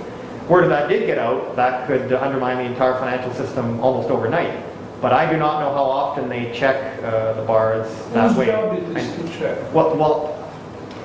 word 0.48 0.64
of 0.64 0.70
that 0.70 0.88
did 0.88 1.06
get 1.06 1.18
out, 1.18 1.56
that 1.56 1.86
could 1.86 2.12
undermine 2.12 2.58
the 2.58 2.64
entire 2.64 2.94
financial 2.94 3.32
system 3.34 3.80
almost 3.80 4.10
overnight. 4.10 4.62
But 5.00 5.12
I 5.12 5.30
do 5.30 5.38
not 5.38 5.60
know 5.60 5.72
how 5.72 5.84
often 5.84 6.28
they 6.28 6.52
check 6.52 7.02
uh, 7.02 7.34
the 7.34 7.42
bars 7.42 7.86
that 8.12 8.28
Whose 8.28 8.38
way. 8.38 8.46
job 8.46 8.76
it 8.76 8.96
is 8.96 9.16
to 9.16 9.38
check? 9.38 9.74
Well, 9.74 9.96
well, 9.96 10.52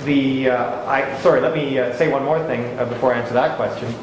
the, 0.06 0.52
uh, 0.52 0.90
I, 0.90 1.20
sorry, 1.20 1.42
let 1.42 1.54
me 1.54 1.78
uh, 1.78 1.96
say 1.98 2.10
one 2.10 2.24
more 2.24 2.40
thing 2.48 2.78
uh, 2.80 2.86
before 2.86 3.14
I 3.14 3.20
answer 3.20 3.34
that 3.34 3.58
question. 3.58 3.94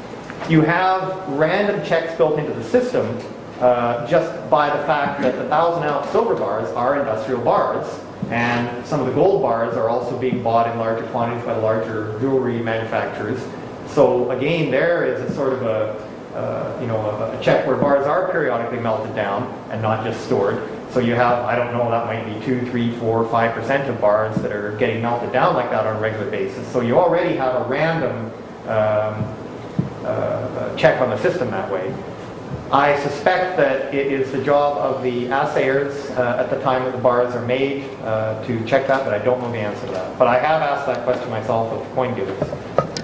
You 0.49 0.61
have 0.61 1.27
random 1.29 1.83
checks 1.83 2.15
built 2.15 2.37
into 2.37 2.53
the 2.53 2.63
system 2.63 3.17
uh, 3.59 4.05
just 4.07 4.49
by 4.49 4.69
the 4.69 4.83
fact 4.85 5.21
that 5.21 5.35
the 5.35 5.47
thousand 5.49 5.83
ounce 5.83 6.09
silver 6.11 6.35
bars 6.35 6.69
are 6.69 6.99
industrial 6.99 7.41
bars, 7.41 7.87
and 8.29 8.85
some 8.85 8.99
of 8.99 9.07
the 9.07 9.13
gold 9.13 9.41
bars 9.41 9.75
are 9.75 9.89
also 9.89 10.17
being 10.17 10.43
bought 10.43 10.69
in 10.71 10.77
larger 10.77 11.05
quantities 11.07 11.45
by 11.45 11.55
larger 11.57 12.19
jewelry 12.19 12.59
manufacturers. 12.59 13.39
So 13.87 14.31
again, 14.31 14.69
there 14.69 15.05
is 15.05 15.19
a 15.21 15.33
sort 15.33 15.53
of 15.53 15.61
a, 15.63 16.35
uh, 16.35 16.77
you 16.81 16.87
know, 16.87 16.97
a, 16.97 17.39
a 17.39 17.43
check 17.43 17.65
where 17.65 17.77
bars 17.77 18.05
are 18.05 18.31
periodically 18.31 18.79
melted 18.79 19.15
down 19.15 19.51
and 19.71 19.81
not 19.81 20.03
just 20.03 20.25
stored. 20.25 20.61
So 20.91 20.99
you 20.99 21.15
have, 21.15 21.43
I 21.45 21.55
don't 21.55 21.73
know, 21.73 21.89
that 21.89 22.05
might 22.05 22.25
be 22.25 22.45
two, 22.45 22.61
three, 22.69 22.91
four, 22.97 23.27
five 23.29 23.53
percent 23.53 23.89
of 23.89 23.99
bars 23.99 24.35
that 24.37 24.51
are 24.51 24.75
getting 24.77 25.01
melted 25.01 25.31
down 25.31 25.55
like 25.55 25.69
that 25.69 25.85
on 25.85 25.95
a 25.95 25.99
regular 25.99 26.29
basis. 26.29 26.67
So 26.71 26.81
you 26.81 26.97
already 26.97 27.35
have 27.35 27.55
a 27.55 27.69
random 27.69 28.31
um, 28.67 29.35
uh, 30.05 30.75
check 30.75 31.01
on 31.01 31.09
the 31.09 31.17
system 31.17 31.49
that 31.51 31.71
way. 31.71 31.93
I 32.71 32.99
suspect 32.99 33.55
that 33.55 33.93
it 33.93 34.11
is 34.11 34.29
the 34.33 34.43
job 34.43 34.77
of 34.77 35.01
the 35.01 35.27
assayers 35.27 36.11
uh, 36.17 36.35
at 36.37 36.49
the 36.49 36.59
time 36.59 36.83
that 36.83 36.91
the 36.91 36.97
bars 36.97 37.33
are 37.33 37.45
made 37.45 37.89
uh, 38.03 38.43
to 38.45 38.65
check 38.65 38.87
that, 38.87 39.05
but 39.05 39.13
I 39.13 39.19
don't 39.19 39.39
know 39.39 39.49
the 39.49 39.59
answer 39.59 39.85
to 39.85 39.93
that. 39.93 40.19
But 40.19 40.27
I 40.27 40.37
have 40.37 40.61
asked 40.61 40.85
that 40.87 41.05
question 41.05 41.29
myself 41.29 41.71
of 41.71 41.95
coin 41.95 42.13
dealers. 42.13 42.41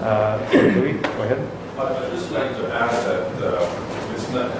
Uh, 0.04 0.50
so 0.52 0.58
Louis, 0.58 1.00
go 1.00 1.22
ahead. 1.22 1.50
I'd 1.78 2.12
just 2.12 2.30
like 2.32 2.54
to 2.56 2.74
add 2.74 2.92
that 3.08 3.42
uh, 3.42 4.12
it's 4.12 4.28
not, 4.36 4.52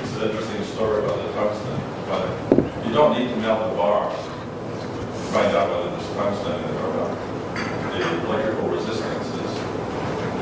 it's 0.00 0.16
an 0.16 0.30
interesting 0.30 0.64
story 0.64 1.04
about 1.04 1.18
the 1.20 1.32
tungsten, 1.34 1.78
but 2.08 2.86
you 2.86 2.94
don't 2.94 3.18
need 3.18 3.28
to 3.28 3.36
melt 3.36 3.68
the 3.70 3.76
bars 3.76 4.16
to 4.16 5.28
find 5.28 5.54
out 5.54 5.68
whether 5.68 5.90
there's 5.90 6.08
tungsten 6.16 6.56
in 6.56 6.76
or 6.80 6.94
not. 6.96 7.12
The 7.92 8.00
electrical 8.24 8.68
resistance 8.68 9.28
is, 9.28 9.52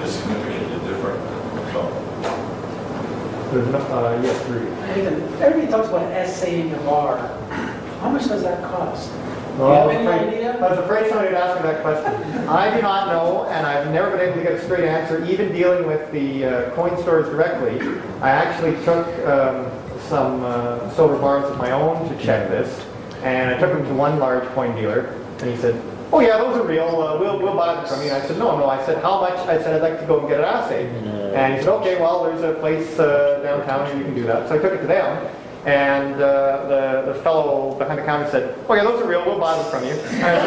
is 0.07 0.15
significantly 0.15 0.79
different. 0.89 1.19
So 1.73 2.10
There's 3.53 3.67
no, 3.69 3.79
uh, 3.79 4.21
yes, 4.23 4.49
Rudy. 4.49 4.71
Nathan, 4.71 5.23
everybody 5.43 5.67
talks 5.71 5.89
about 5.89 6.03
assaying 6.13 6.73
a 6.73 6.79
bar. 6.79 7.19
How 8.01 8.09
much 8.11 8.27
does 8.29 8.43
that 8.43 8.63
cost? 8.63 9.11
Well, 9.59 9.73
I 9.73 9.87
was 9.87 9.97
Do 9.97 10.03
you 10.03 10.09
have 10.09 10.21
any 10.23 10.27
afraid- 10.27 10.35
idea? 10.35 10.67
I 10.67 10.71
was 10.71 10.79
afraid 10.79 11.09
somebody 11.09 11.29
would 11.31 11.37
ask 11.37 11.57
me 11.63 11.71
that 11.71 11.83
question. 11.83 12.49
I 12.49 12.75
do 12.75 12.81
not 12.83 13.09
know, 13.09 13.45
and 13.47 13.67
I've 13.67 13.91
never 13.93 14.11
been 14.13 14.21
able 14.21 14.37
to 14.37 14.43
get 14.43 14.53
a 14.53 14.63
straight 14.65 14.85
answer, 14.85 15.25
even 15.25 15.53
dealing 15.53 15.87
with 15.87 16.11
the 16.13 16.45
uh, 16.45 16.71
coin 16.77 16.97
stores 17.03 17.27
directly. 17.29 17.81
I 18.23 18.31
actually 18.31 18.75
took 18.85 19.07
um, 19.27 19.67
some 20.09 20.45
uh, 20.45 20.89
silver 20.95 21.19
bars 21.19 21.51
of 21.51 21.59
my 21.59 21.73
own 21.73 22.09
to 22.09 22.25
check 22.25 22.49
this, 22.49 22.85
and 23.23 23.51
I 23.55 23.59
took 23.59 23.73
them 23.73 23.85
to 23.85 23.95
one 23.95 24.19
large 24.19 24.45
coin 24.51 24.75
dealer, 24.77 25.07
and 25.41 25.51
he 25.51 25.57
said, 25.57 25.81
"Oh 26.13 26.21
yeah, 26.21 26.39
those 26.39 26.57
are 26.57 26.63
real. 26.67 27.03
Uh, 27.03 27.19
we'll 27.19 27.39
we'll 27.41 27.57
buy 27.57 27.75
them 27.75 27.87
from 27.87 27.99
you." 28.03 28.11
And 28.13 28.23
I 28.23 28.27
said, 28.27 28.39
"No, 28.39 28.57
no." 28.57 28.67
I 28.71 28.85
said, 28.87 29.03
"How 29.03 29.21
much?" 29.21 29.39
I 29.49 29.61
said, 29.63 29.75
"I'd 29.75 29.91
like 29.91 30.01
to 30.01 30.07
go 30.07 30.21
and 30.21 30.29
get 30.29 30.41
it 30.41 30.45
assayed." 30.47 30.89
And 31.35 31.55
he 31.55 31.61
said, 31.61 31.69
"Okay, 31.81 32.01
well, 32.01 32.25
there's 32.25 32.43
a 32.43 32.55
place 32.61 32.99
uh, 32.99 33.41
downtown, 33.43 33.87
and 33.91 33.99
you 33.99 34.05
can 34.05 34.15
do 34.15 34.25
that." 34.25 34.49
So 34.49 34.55
I 34.55 34.59
took 34.59 34.73
it 34.73 34.81
to 34.83 34.87
them. 34.87 35.27
And 35.67 36.15
uh, 36.15 36.65
the, 37.05 37.13
the 37.13 37.19
fellow 37.23 37.75
behind 37.77 37.99
the 37.99 38.05
counter 38.05 38.31
said, 38.31 38.57
"Oh 38.69 38.75
yeah, 38.75 38.83
those 38.85 39.03
are 39.03 39.07
real. 39.07 39.25
We'll 39.27 39.39
buy 39.39 39.57
them 39.61 39.71
from 39.71 39.85
you." 39.85 39.95
Said, 39.95 40.43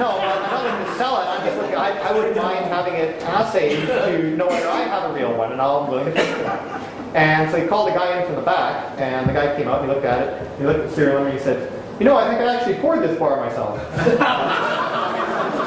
"No, 0.00 0.18
I'm 0.18 0.42
not 0.42 0.64
looking 0.64 0.92
to 0.92 0.98
sell 0.98 1.20
it. 1.22 1.26
I'm 1.28 1.46
just 1.46 1.56
looking. 1.58 1.76
I, 1.76 1.90
I 1.96 2.12
wouldn't 2.12 2.36
mind 2.36 2.64
having 2.66 2.94
it 2.94 3.22
assayed 3.22 3.86
to 3.86 4.36
know 4.36 4.48
whether 4.48 4.68
I 4.68 4.80
have 4.82 5.10
a 5.10 5.14
real 5.14 5.32
one, 5.36 5.52
and 5.52 5.60
I'm 5.60 5.88
willing 5.88 6.06
to 6.06 6.12
pay 6.12 6.32
for 6.32 6.42
that." 6.42 6.88
And 7.14 7.50
so 7.52 7.60
he 7.60 7.68
called 7.68 7.88
the 7.88 7.94
guy 7.94 8.18
in 8.20 8.26
from 8.26 8.34
the 8.36 8.42
back, 8.42 8.98
and 8.98 9.28
the 9.28 9.32
guy 9.32 9.54
came 9.56 9.68
out 9.68 9.80
and 9.82 9.88
he 9.88 9.94
looked 9.94 10.06
at 10.06 10.26
it. 10.26 10.58
He 10.58 10.64
looked 10.66 10.80
at 10.80 10.88
the 10.88 10.94
serial 10.96 11.14
number. 11.16 11.30
and 11.30 11.38
He 11.38 11.44
said, 11.44 11.70
"You 12.00 12.04
know, 12.04 12.16
I 12.16 12.26
think 12.28 12.40
I 12.40 12.54
actually 12.56 12.74
poured 12.80 13.00
this 13.02 13.16
bar 13.18 13.36
myself." 13.36 13.78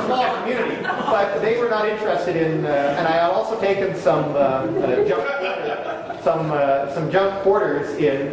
Small 0.06 0.38
community, 0.38 0.82
but 0.82 1.42
they 1.42 1.58
were 1.60 1.70
not 1.70 1.88
interested 1.88 2.36
in. 2.36 2.66
Uh, 2.66 2.96
and 2.98 3.08
I 3.08 3.14
had 3.14 3.32
also 3.32 3.60
taken 3.60 3.96
some 3.96 4.24
uh, 4.36 4.38
uh, 4.38 5.08
junk, 5.08 6.24
some 6.24 6.52
uh, 6.52 6.94
some 6.94 7.12
junk 7.12 7.42
quarters 7.44 7.96
in 7.98 8.32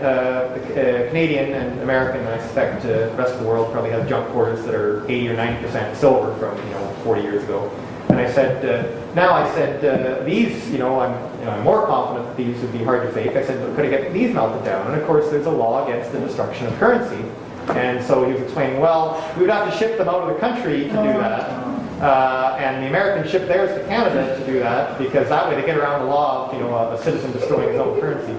Canadian 1.08 1.52
and 1.52 1.80
American. 1.80 2.26
I 2.26 2.38
suspect 2.38 2.82
the 2.82 3.12
rest 3.16 3.34
of 3.34 3.40
the 3.40 3.46
world 3.46 3.72
probably 3.72 3.90
have 3.90 4.08
junk 4.08 4.30
quarters 4.32 4.64
that 4.66 4.74
are 4.74 5.04
80 5.10 5.28
or 5.30 5.34
90 5.34 5.66
percent 5.66 5.96
silver 5.96 6.34
from 6.36 6.56
you 6.66 6.74
know 6.74 6.88
40 7.04 7.22
years 7.22 7.42
ago. 7.44 7.70
And 8.08 8.20
I 8.20 8.30
said, 8.30 8.62
uh, 8.66 9.14
now 9.14 9.32
I 9.32 9.50
said 9.54 9.82
uh, 9.82 10.22
these, 10.24 10.70
you 10.70 10.76
know, 10.76 11.00
I'm 11.00 11.14
you 11.38 11.46
know 11.46 11.52
I'm 11.52 11.64
more 11.64 11.86
confident 11.86 12.28
that 12.28 12.36
these 12.36 12.60
would 12.60 12.72
be 12.72 12.84
hard 12.84 13.06
to 13.06 13.12
fake. 13.12 13.36
I 13.36 13.42
said, 13.42 13.66
but 13.66 13.74
could 13.74 13.86
I 13.86 13.90
get 13.90 14.12
these 14.12 14.34
melted 14.34 14.64
down? 14.66 14.90
And 14.92 15.00
of 15.00 15.06
course, 15.06 15.30
there's 15.30 15.46
a 15.46 15.50
law 15.50 15.86
against 15.86 16.12
the 16.12 16.20
destruction 16.20 16.66
of 16.66 16.74
currency. 16.78 17.24
And 17.70 18.04
so 18.04 18.26
he 18.26 18.32
was 18.32 18.42
explaining, 18.42 18.80
well, 18.80 19.32
we 19.36 19.42
would 19.42 19.50
have 19.50 19.70
to 19.70 19.78
ship 19.78 19.98
them 19.98 20.08
out 20.08 20.22
of 20.22 20.34
the 20.34 20.40
country 20.40 20.84
to 20.84 20.88
do 20.88 20.94
that. 20.94 21.72
Uh, 22.02 22.56
and 22.58 22.82
the 22.82 22.88
Americans 22.88 23.30
ship 23.30 23.46
theirs 23.46 23.78
to 23.78 23.86
Canada 23.86 24.36
to 24.36 24.44
do 24.44 24.58
that 24.58 24.98
because 24.98 25.28
that 25.28 25.48
way 25.48 25.54
they 25.54 25.64
get 25.64 25.76
around 25.76 26.00
the 26.00 26.08
law 26.08 26.48
of, 26.48 26.54
you 26.54 26.58
know, 26.58 26.74
a, 26.74 27.00
citizen 27.00 27.30
destroying 27.30 27.68
his 27.68 27.78
own 27.78 28.00
currency. 28.00 28.32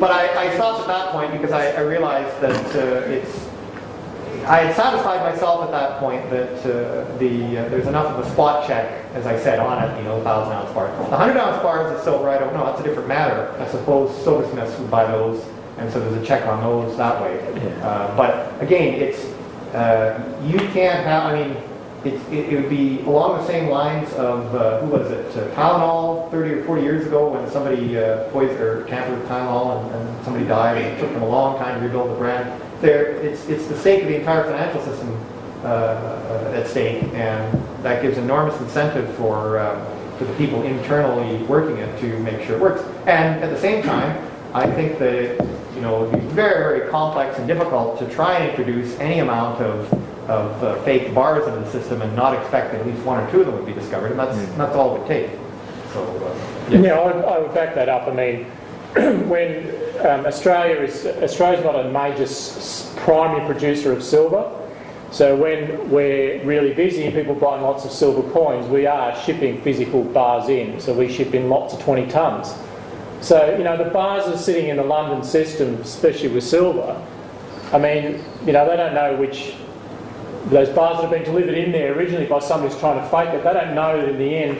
But 0.00 0.10
I, 0.10 0.48
I 0.48 0.54
stopped 0.56 0.80
at 0.80 0.88
that 0.88 1.12
point 1.12 1.30
because 1.30 1.52
I, 1.52 1.70
I 1.70 1.80
realized 1.82 2.40
that 2.40 2.66
uh, 2.74 3.06
it's, 3.06 3.48
I 4.46 4.62
had 4.62 4.74
satisfied 4.74 5.22
myself 5.30 5.64
at 5.64 5.70
that 5.70 6.00
point 6.00 6.28
that 6.30 6.58
uh, 6.62 7.16
the 7.18 7.58
uh, 7.58 7.68
there's 7.68 7.86
enough 7.86 8.06
of 8.06 8.26
a 8.26 8.30
spot 8.30 8.66
check, 8.66 9.04
as 9.14 9.26
I 9.26 9.38
said, 9.38 9.60
on 9.60 9.80
it, 9.80 9.96
you 9.98 10.02
know, 10.02 10.16
1,000 10.16 10.52
ounce 10.52 10.72
bar. 10.72 10.88
The 10.88 11.02
100 11.02 11.36
ounce 11.36 11.62
bars 11.62 11.96
of 11.96 12.02
silver, 12.02 12.28
I 12.28 12.38
don't 12.38 12.52
know, 12.52 12.66
that's 12.66 12.80
a 12.80 12.84
different 12.84 13.06
matter. 13.06 13.54
I 13.60 13.68
suppose 13.68 14.10
silversmiths 14.24 14.76
would 14.80 14.90
buy 14.90 15.06
those, 15.06 15.44
and 15.78 15.92
so 15.92 16.00
there's 16.00 16.22
a 16.22 16.26
check 16.26 16.46
on 16.46 16.60
those 16.62 16.96
that 16.96 17.22
way. 17.22 17.38
Uh, 17.82 18.14
but 18.16 18.60
again, 18.62 18.94
it's, 18.94 19.24
uh, 19.74 20.20
you 20.44 20.58
can't 20.70 21.04
have, 21.04 21.32
I 21.32 21.44
mean, 21.44 21.56
it, 22.04 22.14
it, 22.32 22.60
would 22.60 22.70
be 22.70 23.00
along 23.02 23.38
the 23.38 23.46
same 23.46 23.68
lines 23.70 24.12
of, 24.14 24.54
uh, 24.54 24.80
who 24.80 24.88
was 24.88 25.10
it, 25.10 25.36
uh, 25.36 25.54
Tylenol 25.54 26.30
30 26.30 26.50
or 26.52 26.64
40 26.64 26.82
years 26.82 27.06
ago 27.06 27.28
when 27.28 27.48
somebody 27.50 27.98
uh, 27.98 28.28
poisoned 28.30 28.60
or 28.60 28.84
tampered 28.86 29.18
with 29.18 29.28
Tylenol 29.28 29.84
and, 29.84 29.94
and 29.94 30.24
somebody 30.24 30.46
died 30.46 30.78
and 30.78 30.86
it 30.86 31.00
took 31.00 31.12
them 31.12 31.22
a 31.22 31.28
long 31.28 31.58
time 31.58 31.80
to 31.80 31.86
rebuild 31.86 32.10
the 32.10 32.14
brand. 32.14 32.60
There, 32.80 33.12
it's, 33.16 33.48
it's 33.48 33.66
the 33.66 33.76
stake 33.76 34.02
of 34.02 34.08
the 34.08 34.16
entire 34.16 34.44
financial 34.44 34.80
system 34.82 35.12
uh, 35.64 35.66
uh, 35.66 36.52
at 36.54 36.68
stake 36.68 37.02
and 37.14 37.62
that 37.82 38.00
gives 38.00 38.16
enormous 38.16 38.58
incentive 38.60 39.12
for, 39.16 39.76
for 40.18 40.24
the 40.24 40.34
people 40.34 40.62
internally 40.62 41.42
working 41.44 41.78
it 41.78 42.00
to 42.00 42.18
make 42.20 42.46
sure 42.46 42.56
it 42.56 42.60
works. 42.60 42.82
And 43.06 43.42
at 43.42 43.50
the 43.50 43.60
same 43.60 43.82
time, 43.82 44.24
I 44.58 44.70
think 44.74 44.98
that 44.98 45.14
it, 45.14 45.40
you 45.74 45.80
know, 45.80 46.04
it 46.04 46.10
would 46.10 46.20
be 46.20 46.26
very, 46.34 46.58
very 46.78 46.90
complex 46.90 47.38
and 47.38 47.46
difficult 47.46 47.98
to 48.00 48.08
try 48.10 48.34
and 48.38 48.50
introduce 48.50 48.98
any 48.98 49.20
amount 49.20 49.60
of, 49.60 49.92
of 50.28 50.64
uh, 50.64 50.82
fake 50.82 51.14
bars 51.14 51.46
into 51.46 51.60
the 51.60 51.70
system 51.70 52.02
and 52.02 52.14
not 52.16 52.34
expect 52.34 52.72
that 52.72 52.80
at 52.80 52.86
least 52.86 53.02
one 53.04 53.22
or 53.22 53.30
two 53.30 53.40
of 53.40 53.46
them 53.46 53.54
would 53.56 53.66
be 53.66 53.72
discovered, 53.72 54.10
and 54.10 54.18
that's, 54.18 54.36
that's 54.56 54.74
all 54.74 54.96
it 54.96 54.98
would 55.00 55.08
take. 55.08 55.30
So, 55.92 56.02
uh, 56.02 56.70
Yeah, 56.76 56.98
I 56.98 57.06
would, 57.06 57.24
I 57.24 57.38
would 57.38 57.54
back 57.54 57.74
that 57.76 57.88
up. 57.88 58.08
I 58.08 58.12
mean, 58.12 58.44
when 59.28 59.70
um, 60.06 60.26
Australia 60.26 60.76
is 60.80 61.06
Australia's 61.06 61.64
not 61.64 61.76
a 61.76 61.90
major 61.90 62.24
s- 62.24 62.56
s- 62.56 62.94
primary 62.98 63.46
producer 63.46 63.92
of 63.92 64.02
silver, 64.02 64.50
so 65.10 65.34
when 65.36 65.88
we're 65.90 66.42
really 66.44 66.74
busy 66.74 67.04
and 67.04 67.14
people 67.14 67.34
buying 67.34 67.62
lots 67.62 67.84
of 67.84 67.92
silver 67.92 68.28
coins, 68.32 68.66
we 68.66 68.86
are 68.86 69.16
shipping 69.22 69.60
physical 69.62 70.02
bars 70.04 70.48
in. 70.50 70.78
So 70.80 70.92
we 70.92 71.10
ship 71.10 71.32
in 71.34 71.48
lots 71.48 71.72
of 71.74 71.80
20 71.80 72.06
tons. 72.08 72.52
So 73.20 73.56
you 73.56 73.64
know 73.64 73.76
the 73.76 73.90
bars 73.90 74.26
are 74.26 74.38
sitting 74.38 74.68
in 74.68 74.76
the 74.76 74.84
London 74.84 75.22
system, 75.24 75.74
especially 75.80 76.28
with 76.28 76.44
silver. 76.44 77.04
I 77.72 77.78
mean, 77.78 78.24
you 78.46 78.52
know 78.52 78.68
they 78.68 78.76
don't 78.76 78.94
know 78.94 79.16
which 79.16 79.54
those 80.46 80.68
bars 80.70 80.96
that 80.96 81.02
have 81.02 81.10
been 81.10 81.24
delivered 81.24 81.58
in 81.58 81.72
there 81.72 81.92
originally 81.92 82.26
by 82.26 82.38
somebody 82.38 82.72
who's 82.72 82.80
trying 82.80 83.00
to 83.00 83.08
fake 83.08 83.28
it. 83.34 83.44
They 83.44 83.52
don't 83.52 83.74
know 83.74 84.00
that 84.00 84.08
in 84.08 84.18
the 84.18 84.34
end 84.34 84.58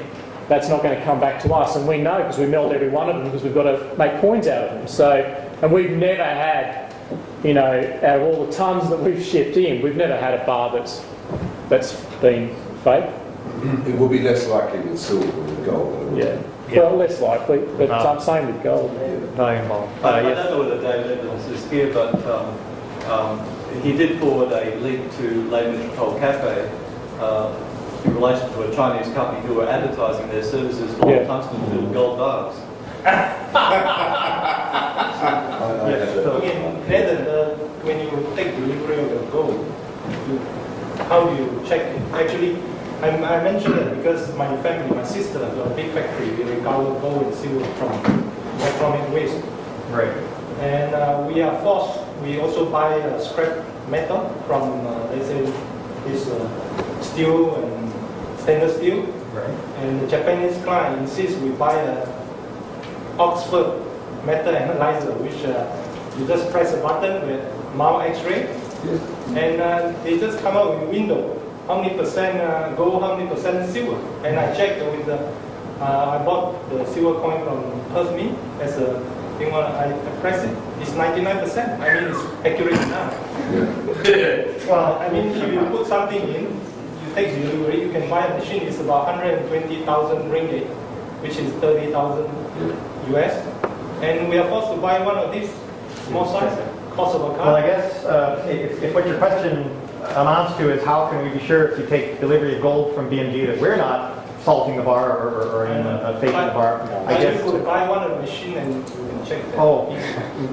that's 0.48 0.68
not 0.68 0.82
going 0.82 0.98
to 0.98 1.04
come 1.04 1.20
back 1.20 1.42
to 1.42 1.54
us, 1.54 1.76
and 1.76 1.86
we 1.86 1.98
know 1.98 2.18
because 2.18 2.38
we 2.38 2.46
melt 2.46 2.72
every 2.72 2.88
one 2.88 3.08
of 3.08 3.16
them 3.16 3.24
because 3.24 3.42
we've 3.42 3.54
got 3.54 3.64
to 3.64 3.94
make 3.96 4.20
coins 4.20 4.46
out 4.46 4.68
of 4.68 4.78
them. 4.78 4.88
So, 4.88 5.20
and 5.62 5.72
we've 5.72 5.90
never 5.90 6.24
had, 6.24 6.94
you 7.44 7.54
know, 7.54 8.00
out 8.02 8.20
of 8.20 8.22
all 8.22 8.46
the 8.46 8.52
tons 8.52 8.88
that 8.90 8.98
we've 8.98 9.22
shipped 9.22 9.56
in, 9.56 9.82
we've 9.82 9.96
never 9.96 10.16
had 10.16 10.40
a 10.40 10.44
bar 10.46 10.72
that's 10.72 11.04
that's 11.68 12.02
been 12.20 12.54
fake. 12.82 13.04
It 13.86 13.98
will 13.98 14.08
be 14.08 14.20
less 14.20 14.46
likely 14.48 14.80
with 14.80 14.98
silver 14.98 15.26
than 15.26 15.46
with 15.46 15.64
gold. 15.66 16.14
I 16.14 16.18
Yeah. 16.18 16.36
Well, 16.76 16.96
less 16.96 17.20
likely, 17.20 17.58
but 17.78 17.90
Ah. 17.90 18.12
um, 18.12 18.20
same 18.20 18.46
with 18.46 18.62
gold. 18.62 18.90
not 19.36 19.54
involved. 19.54 19.88
I 20.04 20.08
Uh, 20.08 20.12
I 20.12 20.20
yes. 20.22 20.36
don't 20.36 20.50
know 20.52 20.58
whether 20.64 20.80
David 20.82 21.18
Evans 21.18 21.46
is 21.48 21.70
here, 21.70 21.90
but 21.94 22.14
um, 22.26 22.46
um, 23.10 23.40
he 23.82 23.92
did 23.96 24.18
forward 24.20 24.52
a 24.52 24.74
link 24.80 25.00
to 25.18 25.48
Le 25.50 25.72
Metropole 25.72 26.18
Cafe 26.18 26.68
uh, 27.20 27.48
in 28.04 28.14
relation 28.14 28.48
to 28.52 28.62
a 28.70 28.74
Chinese 28.74 29.08
company 29.14 29.40
who 29.46 29.54
were 29.54 29.68
advertising 29.68 30.28
their 30.28 30.42
services 30.42 30.92
for 30.98 31.08
Yeah. 31.10 31.24
tungsten 31.26 31.58
filled 31.70 31.92
gold 31.94 32.18
bars. 32.18 32.54
I, 33.04 33.10
I 35.84 35.90
Yes, 35.90 36.08
had 36.08 36.18
a- 36.18 36.22
so- 36.24 36.36
Again, 36.38 36.88
Nathan, 36.88 37.26
uh, 37.26 37.54
when 37.82 37.96
you 38.00 38.10
take 38.36 38.54
delivery 38.56 38.98
of 39.04 39.10
your 39.10 39.22
gold, 39.30 39.64
you, 40.28 40.38
how 41.08 41.24
do 41.26 41.34
you 41.36 41.62
check 41.66 41.80
it? 41.80 42.02
Actually, 42.12 42.56
I, 43.00 43.10
I 43.10 43.44
mentioned 43.44 43.74
that 43.74 43.96
because 43.96 44.34
my 44.34 44.48
family, 44.60 44.96
my 44.96 45.04
sister, 45.04 45.38
has 45.38 45.56
a 45.56 45.74
big 45.76 45.92
factory, 45.92 46.30
we 46.30 46.42
recover 46.42 46.98
gold 47.00 47.26
and 47.26 47.34
silver 47.34 47.64
from 47.74 47.92
electronic 48.58 49.08
waste. 49.14 49.40
Right. 49.90 50.10
And 50.58 50.94
uh, 50.94 51.24
we 51.28 51.40
are 51.40 51.60
forced, 51.62 52.00
we 52.22 52.40
also 52.40 52.68
buy 52.68 53.00
uh, 53.00 53.20
scrap 53.20 53.64
metal 53.88 54.28
from, 54.48 54.84
uh, 54.84 55.10
let's 55.12 55.26
say, 55.26 55.42
this 56.06 56.28
uh, 56.28 57.00
steel 57.00 57.54
and 57.54 58.40
stainless 58.40 58.76
steel. 58.76 59.02
Right. 59.32 59.48
And 59.78 60.00
the 60.00 60.08
Japanese 60.08 60.60
client 60.64 61.00
insists 61.00 61.38
we 61.40 61.50
buy 61.50 61.74
a 61.74 62.08
Oxford 63.20 63.80
metal 64.26 64.56
analyzer, 64.56 65.12
which 65.22 65.44
uh, 65.44 65.70
you 66.18 66.26
just 66.26 66.50
press 66.50 66.74
a 66.74 66.82
button 66.82 67.28
with 67.28 67.74
mount 67.76 68.02
X-ray, 68.10 68.42
yes. 68.84 69.00
and 69.36 69.60
uh, 69.60 69.92
they 70.02 70.18
just 70.18 70.40
come 70.40 70.56
out 70.56 70.74
with 70.74 70.88
a 70.88 70.90
window. 70.90 71.34
How 71.68 71.80
many 71.80 71.96
percent 71.96 72.40
uh, 72.40 72.74
gold, 72.74 73.02
how 73.02 73.16
many 73.16 73.28
percent 73.28 73.70
silver? 73.70 74.00
And 74.26 74.38
I 74.40 74.54
checked 74.56 74.80
with 74.82 75.06
the 75.06 75.18
Uh, 75.78 76.18
I 76.18 76.24
bought 76.24 76.58
the 76.70 76.84
silver 76.86 77.20
coin 77.20 77.38
from 77.44 77.62
Perth 77.94 78.10
Mint 78.16 78.36
as 78.60 78.76
a 78.78 78.98
thing 79.38 79.52
when 79.52 79.62
I 79.62 79.94
press 80.18 80.42
it. 80.42 80.50
It's 80.82 80.90
99%. 80.90 81.78
I 81.78 81.94
mean, 81.94 82.10
it's 82.10 82.18
accurate 82.42 82.74
enough. 82.82 83.14
well, 84.66 84.98
I 84.98 85.08
mean, 85.08 85.28
if 85.28 85.52
you 85.52 85.60
put 85.70 85.86
something 85.86 86.20
in, 86.20 86.50
you 86.50 87.14
take 87.14 87.30
delivery, 87.30 87.82
you 87.82 87.92
can 87.92 88.10
buy 88.10 88.26
a 88.26 88.36
machine. 88.36 88.62
It's 88.62 88.80
about 88.80 89.06
120,000 89.06 89.86
ringgit, 90.34 90.66
which 91.22 91.36
is 91.36 91.52
30,000 91.62 92.26
US. 93.14 93.38
And 94.02 94.28
we 94.28 94.38
are 94.38 94.48
forced 94.48 94.74
to 94.74 94.80
buy 94.82 94.98
one 94.98 95.16
of 95.16 95.30
these 95.30 95.50
small 96.08 96.26
size, 96.26 96.58
cost 96.96 97.14
of 97.14 97.22
a 97.22 97.36
car. 97.36 97.54
Well, 97.54 97.54
I 97.54 97.62
guess 97.62 98.04
uh, 98.04 98.44
if, 98.50 98.82
if 98.82 98.92
what 98.92 99.06
your 99.06 99.18
question 99.18 99.70
amounts 100.16 100.56
to 100.58 100.70
is 100.72 100.82
how 100.84 101.08
can 101.10 101.22
we 101.30 101.38
be 101.38 101.44
sure 101.46 101.68
if 101.68 101.78
you 101.78 101.86
take 101.86 102.20
delivery 102.20 102.56
of 102.56 102.62
gold 102.62 102.94
from 102.94 103.10
BMG 103.10 103.46
that 103.46 103.60
we're 103.60 103.76
not 103.76 104.16
salting 104.44 104.76
the 104.76 104.82
bar 104.82 105.18
or, 105.18 105.28
or, 105.28 105.46
or 105.56 105.64
even 105.66 105.86
uh, 105.86 106.14
faking 106.20 106.28
the 106.36 106.52
bar, 106.54 106.80
I 106.82 106.86
But 107.14 107.20
guess. 107.20 107.44
you 107.44 107.50
could 107.50 107.64
buy 107.64 107.88
one 107.88 108.02
of 108.02 108.10
the 108.12 108.16
machine 108.18 108.56
and 108.56 108.86
check 109.26 109.44
that. 109.46 109.58
Oh, 109.58 109.88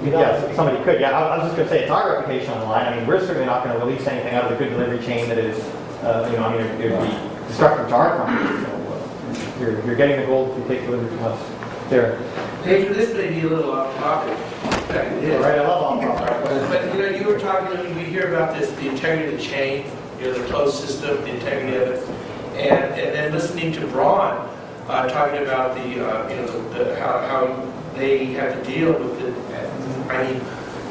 yes, 0.04 0.56
somebody 0.56 0.84
could, 0.84 1.00
yeah. 1.00 1.12
I 1.18 1.36
I 1.36 1.38
was 1.38 1.46
just 1.48 1.56
going 1.56 1.68
to 1.70 1.74
say, 1.74 1.82
it's 1.84 1.92
our 1.92 2.18
reputation 2.18 2.52
on 2.54 2.60
the 2.60 2.66
line. 2.66 2.92
I 2.92 2.98
mean, 2.98 3.08
we're 3.08 3.20
certainly 3.22 3.46
not 3.46 3.64
going 3.64 3.80
to 3.80 3.86
release 3.86 4.06
anything 4.08 4.34
out 4.34 4.46
of 4.52 4.58
the 4.58 4.58
good 4.64 4.72
delivery 4.72 5.00
chain 5.06 5.30
that 5.30 5.38
is, 5.38 5.58
uh, 6.04 6.28
you 6.32 6.38
know, 6.38 6.46
I 6.46 6.58
mean, 6.58 6.66
it 6.82 6.92
would 6.92 7.08
be 7.10 7.48
destructive 7.48 7.88
to 7.90 7.96
our 7.96 8.18
company. 8.26 8.66
So 8.66 8.72
uh, 8.74 9.60
you're, 9.62 9.86
you're 9.86 9.96
getting 9.96 10.20
the 10.20 10.26
gold 10.26 10.52
if 10.52 10.64
you 10.64 10.68
take 10.76 10.86
delivery 10.86 11.08
from 11.16 11.24
us. 11.26 11.90
There. 11.90 12.20
Pedro, 12.64 12.94
this 12.96 13.14
may 13.14 13.30
be 13.30 13.42
a 13.42 13.50
little 13.50 13.72
off 13.72 13.96
topic. 13.98 14.36
In 14.66 14.80
fact, 14.88 15.12
it 15.14 15.24
is. 15.24 15.36
All 15.36 15.42
right, 15.42 15.60
I 15.60 15.68
love 15.68 15.84
on 15.84 16.70
But, 16.70 16.94
you 16.96 17.02
know, 17.02 17.10
you 17.18 17.28
were 17.28 17.40
talking, 17.40 17.96
we 17.96 18.04
hear 18.04 18.34
about 18.34 18.58
this, 18.58 18.72
the 18.72 18.90
integrity 18.90 19.34
of 19.34 19.40
the 19.40 19.44
chain, 19.46 19.86
you 20.20 20.26
know, 20.28 20.34
the 20.34 20.48
closed 20.48 20.76
system, 20.84 21.18
the 21.22 21.36
integrity 21.36 21.76
of 21.78 21.84
it. 21.90 22.10
And, 22.58 22.84
and 22.94 23.14
then 23.16 23.32
listening 23.34 23.72
to 23.74 23.88
Bron, 23.88 24.50
uh, 24.88 25.08
talking 25.10 25.44
about 25.44 25.76
the, 25.76 25.82
uh, 26.08 26.30
you 26.30 26.36
know, 26.38 26.48
the, 26.70 26.84
the- 26.86 27.00
how, 27.00 27.20
how 27.28 27.72
they 27.96 28.26
have 28.34 28.54
to 28.64 28.70
deal 28.70 28.92
with 28.94 29.20
the, 29.20 30.14
I 30.14 30.32
mean, 30.32 30.42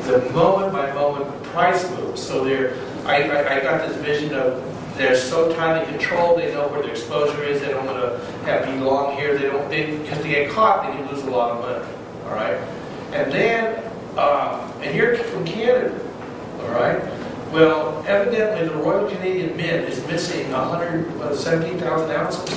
the 0.06 0.18
moment 0.32 0.72
by 0.72 0.92
moment 0.92 1.42
price 1.44 1.88
moves. 1.92 2.22
So 2.22 2.44
they're, 2.44 2.74
I, 3.06 3.22
I, 3.22 3.56
I 3.56 3.60
got 3.60 3.86
this 3.86 3.96
vision 3.98 4.34
of, 4.34 4.62
they're 4.96 5.16
so 5.16 5.52
tightly 5.54 5.90
controlled, 5.90 6.38
they 6.38 6.52
know 6.52 6.68
where 6.68 6.80
their 6.82 6.90
exposure 6.92 7.42
is, 7.42 7.60
they 7.60 7.68
don't 7.68 7.84
want 7.86 7.98
to 7.98 8.24
have 8.44 8.64
be 8.66 8.78
long 8.78 9.16
here, 9.16 9.36
they 9.36 9.46
don't, 9.46 9.68
they, 9.68 9.96
because 9.98 10.22
they 10.22 10.28
get 10.30 10.50
caught, 10.52 10.86
they 10.86 10.96
can 10.96 11.10
lose 11.12 11.24
a 11.24 11.30
lot 11.30 11.50
of 11.50 11.60
money, 11.60 11.98
all 12.26 12.34
right? 12.34 12.58
And 13.14 13.30
then, 13.30 13.78
um, 14.18 14.72
and 14.82 14.90
you're 14.94 15.14
from 15.14 15.44
Canada, 15.46 15.94
all 16.60 16.70
right? 16.70 16.98
Well, 17.52 18.04
evidently, 18.08 18.66
the 18.66 18.74
Royal 18.74 19.08
Canadian 19.08 19.56
Mint 19.56 19.88
is 19.88 20.04
missing 20.08 20.50
117,000 20.50 22.10
ounces 22.10 22.52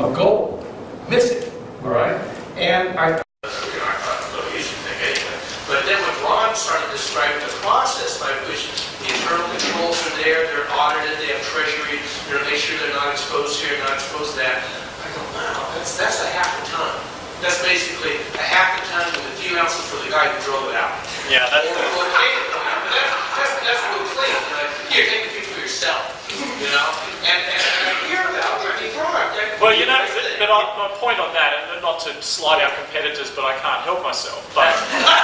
of 0.00 0.16
gold, 0.16 0.64
missing, 1.10 1.52
all 1.84 1.90
right? 1.90 2.16
And 2.56 2.98
I 2.98 3.20
but 5.68 5.88
then 5.88 6.00
when 6.00 6.16
Ron 6.24 6.56
started 6.56 6.88
describing 6.92 7.40
the 7.44 7.52
process 7.60 8.20
by 8.20 8.32
which 8.48 8.72
the 9.00 9.12
internal 9.12 9.44
controls 9.56 10.00
are 10.08 10.16
there, 10.24 10.48
they're 10.48 10.68
audited, 10.72 11.20
they 11.20 11.36
have 11.36 11.44
treasury, 11.48 12.00
they're 12.28 12.44
make 12.44 12.60
sure 12.60 12.76
they're 12.80 12.96
not 12.96 13.12
exposed 13.12 13.60
here, 13.60 13.76
not 13.80 14.00
exposed 14.00 14.36
there. 14.36 14.56
I 14.56 15.06
go, 15.16 15.20
wow, 15.36 15.72
that's, 15.76 15.96
that's 15.96 16.24
a 16.24 16.28
half 16.32 16.48
a 16.48 16.64
ton. 16.72 16.92
That's 17.40 17.60
basically 17.64 18.20
a 18.38 18.44
half 18.44 18.78
a 18.78 18.86
ton 18.86 19.08
with 19.16 19.32
a 19.32 19.36
few 19.42 19.51
ounces 19.62 19.86
for 19.86 20.02
the 20.02 20.10
guy 20.10 20.26
who 20.26 20.38
drove 20.42 20.66
it 20.66 20.74
out. 20.74 20.90
Yeah, 21.30 21.46
Or 21.46 21.62
located, 21.62 22.50
you 22.50 22.58
that's, 22.90 23.14
that's, 23.38 23.54
that's 23.62 23.82
real 23.94 24.02
clean. 24.10 24.34
Know, 24.34 24.66
here, 24.90 25.06
take 25.06 25.22
a 25.22 25.38
few 25.38 25.46
for 25.54 25.62
yourself, 25.62 26.02
you 26.34 26.66
know? 26.74 26.90
And, 27.22 27.38
and, 27.46 27.62
and 27.86 27.96
hear 28.10 28.26
about, 28.26 28.58
mean, 28.58 28.90
Ron, 28.98 29.14
that- 29.38 29.62
Well, 29.62 29.70
you 29.70 29.86
know, 29.86 30.02
but, 30.02 30.26
but 30.42 30.50
I, 30.50 30.58
my 30.74 30.90
point 30.98 31.22
on 31.22 31.30
that, 31.38 31.54
and 31.70 31.78
not 31.78 32.02
to 32.10 32.10
slight 32.18 32.58
our 32.58 32.74
competitors, 32.74 33.30
but 33.30 33.46
I 33.46 33.54
can't 33.62 33.86
help 33.86 34.02
myself. 34.02 34.42
But, 34.50 34.74
but, 35.06 35.22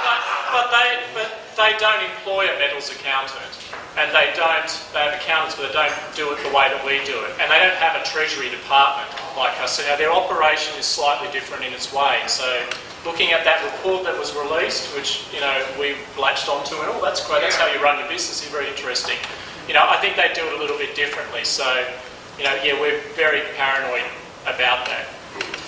but, 0.00 0.20
but 0.48 0.66
they, 0.72 0.88
but 1.12 1.28
they 1.56 1.74
don't 1.78 2.02
employ 2.02 2.46
a 2.50 2.58
metals 2.58 2.90
accountant, 2.90 3.54
and 3.96 4.10
they 4.10 4.32
don't. 4.34 4.70
They 4.92 5.02
have 5.06 5.14
accountants, 5.18 5.54
but 5.54 5.68
they 5.68 5.74
don't 5.74 5.94
do 6.14 6.32
it 6.32 6.38
the 6.42 6.52
way 6.54 6.68
that 6.68 6.82
we 6.84 6.98
do 7.06 7.16
it, 7.24 7.30
and 7.38 7.50
they 7.50 7.60
don't 7.62 7.78
have 7.78 7.94
a 7.94 8.04
treasury 8.04 8.50
department 8.50 9.08
like 9.36 9.54
us. 9.60 9.78
So 9.78 9.86
now 9.86 9.96
their 9.96 10.12
operation 10.12 10.78
is 10.78 10.86
slightly 10.86 11.30
different 11.30 11.64
in 11.64 11.72
its 11.72 11.92
way. 11.92 12.22
So. 12.26 12.44
Looking 13.04 13.32
at 13.36 13.44
that 13.44 13.60
report 13.60 14.08
that 14.08 14.16
was 14.18 14.32
released, 14.32 14.88
which 14.96 15.28
you 15.28 15.38
know 15.38 15.52
we 15.78 15.92
latched 16.16 16.48
onto, 16.48 16.72
and 16.80 16.88
oh, 16.88 17.04
that's 17.04 17.20
great. 17.28 17.42
That's 17.42 17.54
how 17.60 17.68
you 17.68 17.76
run 17.84 17.98
your 18.00 18.08
business. 18.08 18.40
It's 18.40 18.48
very 18.48 18.66
interesting. 18.66 19.20
You 19.68 19.72
know, 19.72 19.84
I 19.84 19.96
think 19.96 20.16
they 20.16 20.28
do 20.32 20.44
it 20.44 20.52
a 20.52 20.60
little 20.60 20.76
bit 20.76 20.96
differently. 20.96 21.44
So, 21.44 21.64
you 22.36 22.44
know, 22.44 22.52
yeah, 22.64 22.80
we're 22.80 23.00
very 23.16 23.40
paranoid 23.56 24.04
about 24.44 24.84
that. 24.88 25.08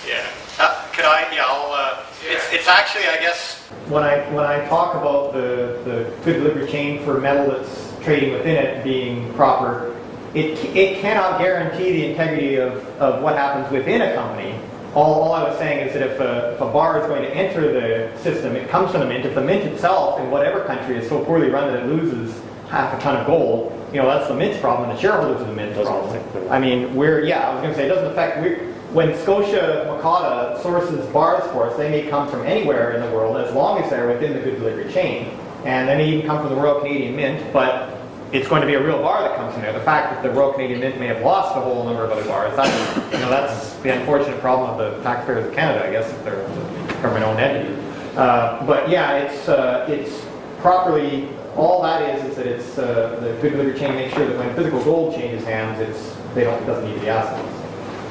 Yeah. 0.08 0.24
Uh, 0.60 0.84
could 0.92 1.04
I, 1.04 1.28
yeah, 1.32 1.44
I'll, 1.48 1.72
uh, 1.72 2.04
it's, 2.22 2.52
it's 2.52 2.68
actually, 2.68 3.06
I 3.06 3.16
guess. 3.18 3.62
When 3.88 4.02
I, 4.02 4.18
when 4.32 4.44
I 4.44 4.66
talk 4.68 4.94
about 4.94 5.32
the, 5.32 5.80
the 5.84 6.12
good 6.24 6.42
delivery 6.42 6.70
chain 6.70 7.04
for 7.04 7.20
metal 7.20 7.50
that's 7.50 7.92
trading 8.02 8.32
within 8.32 8.56
it 8.56 8.82
being 8.82 9.32
proper, 9.34 9.94
it, 10.34 10.58
it 10.76 11.00
cannot 11.00 11.38
guarantee 11.38 11.92
the 11.92 12.10
integrity 12.10 12.56
of, 12.56 12.84
of 13.00 13.22
what 13.22 13.36
happens 13.36 13.70
within 13.72 14.02
a 14.02 14.14
company. 14.14 14.58
All, 14.94 15.22
all 15.22 15.32
I 15.34 15.42
was 15.44 15.58
saying 15.58 15.86
is 15.86 15.94
that 15.94 16.02
if 16.02 16.20
a, 16.20 16.54
if 16.54 16.60
a 16.60 16.70
bar 16.70 17.00
is 17.00 17.06
going 17.06 17.22
to 17.22 17.34
enter 17.34 17.72
the 17.72 18.18
system, 18.18 18.56
it 18.56 18.68
comes 18.68 18.90
from 18.90 19.00
the 19.00 19.06
mint. 19.06 19.24
If 19.24 19.34
the 19.34 19.42
mint 19.42 19.64
itself, 19.64 20.20
in 20.20 20.30
whatever 20.30 20.64
country, 20.64 20.96
is 20.96 21.08
so 21.08 21.24
poorly 21.24 21.50
run 21.50 21.72
that 21.72 21.84
it 21.84 21.86
loses 21.86 22.40
half 22.68 22.98
a 22.98 23.02
ton 23.02 23.16
of 23.16 23.26
gold, 23.26 23.72
you 23.92 24.00
know, 24.00 24.06
that's 24.06 24.28
the 24.28 24.34
mint's 24.34 24.58
problem, 24.58 24.90
and 24.90 24.98
the 24.98 25.00
shareholders 25.00 25.40
of 25.40 25.46
the 25.46 25.54
mint's 25.54 25.78
problem. 25.78 26.50
I 26.50 26.58
mean, 26.58 26.94
we're, 26.94 27.24
yeah, 27.24 27.48
I 27.48 27.54
was 27.54 27.62
going 27.62 27.74
to 27.74 27.78
say, 27.78 27.86
it 27.86 27.88
doesn't 27.88 28.10
affect, 28.10 28.42
we 28.42 28.74
when 28.96 29.10
ScotiaMocatta 29.10 30.62
sources 30.62 31.04
bars 31.12 31.44
for 31.52 31.68
us, 31.68 31.76
they 31.76 31.90
may 31.90 32.08
come 32.08 32.26
from 32.30 32.46
anywhere 32.46 32.92
in 32.92 33.02
the 33.02 33.14
world 33.14 33.36
as 33.36 33.52
long 33.52 33.78
as 33.82 33.90
they're 33.90 34.08
within 34.08 34.32
the 34.32 34.40
good 34.40 34.56
delivery 34.56 34.90
chain. 34.90 35.38
And 35.66 35.86
they 35.86 35.98
may 35.98 36.08
even 36.08 36.26
come 36.26 36.40
from 36.40 36.48
the 36.48 36.56
Royal 36.58 36.80
Canadian 36.80 37.14
Mint, 37.14 37.52
but 37.52 37.94
it's 38.32 38.48
going 38.48 38.62
to 38.62 38.66
be 38.66 38.72
a 38.72 38.82
real 38.82 39.02
bar 39.02 39.20
that 39.20 39.36
comes 39.36 39.54
in 39.54 39.60
there. 39.60 39.74
The 39.74 39.80
fact 39.80 40.14
that 40.14 40.22
the 40.22 40.30
Royal 40.30 40.50
Canadian 40.54 40.80
Mint 40.80 40.98
may 40.98 41.08
have 41.08 41.20
lost 41.20 41.54
a 41.58 41.60
whole 41.60 41.84
number 41.84 42.04
of 42.04 42.10
other 42.10 42.24
bars, 42.24 42.56
that's, 42.56 43.12
you 43.12 43.18
know, 43.18 43.28
that's 43.28 43.74
the 43.80 43.90
unfortunate 43.94 44.40
problem 44.40 44.70
of 44.70 44.78
the 44.78 45.02
taxpayers 45.02 45.44
of 45.44 45.52
Canada, 45.52 45.86
I 45.86 45.92
guess, 45.92 46.10
if 46.10 46.24
they're 46.24 46.40
a 46.40 47.02
government-owned 47.02 47.38
entity. 47.38 47.74
Uh, 48.16 48.64
but 48.64 48.88
yeah, 48.88 49.18
it's, 49.18 49.46
uh, 49.46 49.84
it's 49.90 50.24
properly, 50.60 51.28
all 51.54 51.82
that 51.82 52.00
is, 52.16 52.24
is 52.30 52.36
that 52.36 52.46
it's, 52.46 52.78
uh, 52.78 53.20
the 53.20 53.38
good 53.42 53.52
delivery 53.52 53.78
chain 53.78 53.94
makes 53.94 54.14
sure 54.14 54.26
that 54.26 54.38
when 54.38 54.56
physical 54.56 54.82
gold 54.84 55.14
changes 55.14 55.44
hands, 55.44 55.80
it's, 55.80 56.16
they 56.34 56.44
don't, 56.44 56.62
it 56.62 56.66
doesn't 56.66 56.88
need 56.88 56.94
to 56.94 57.00
be 57.00 57.08
assayed. 57.08 57.55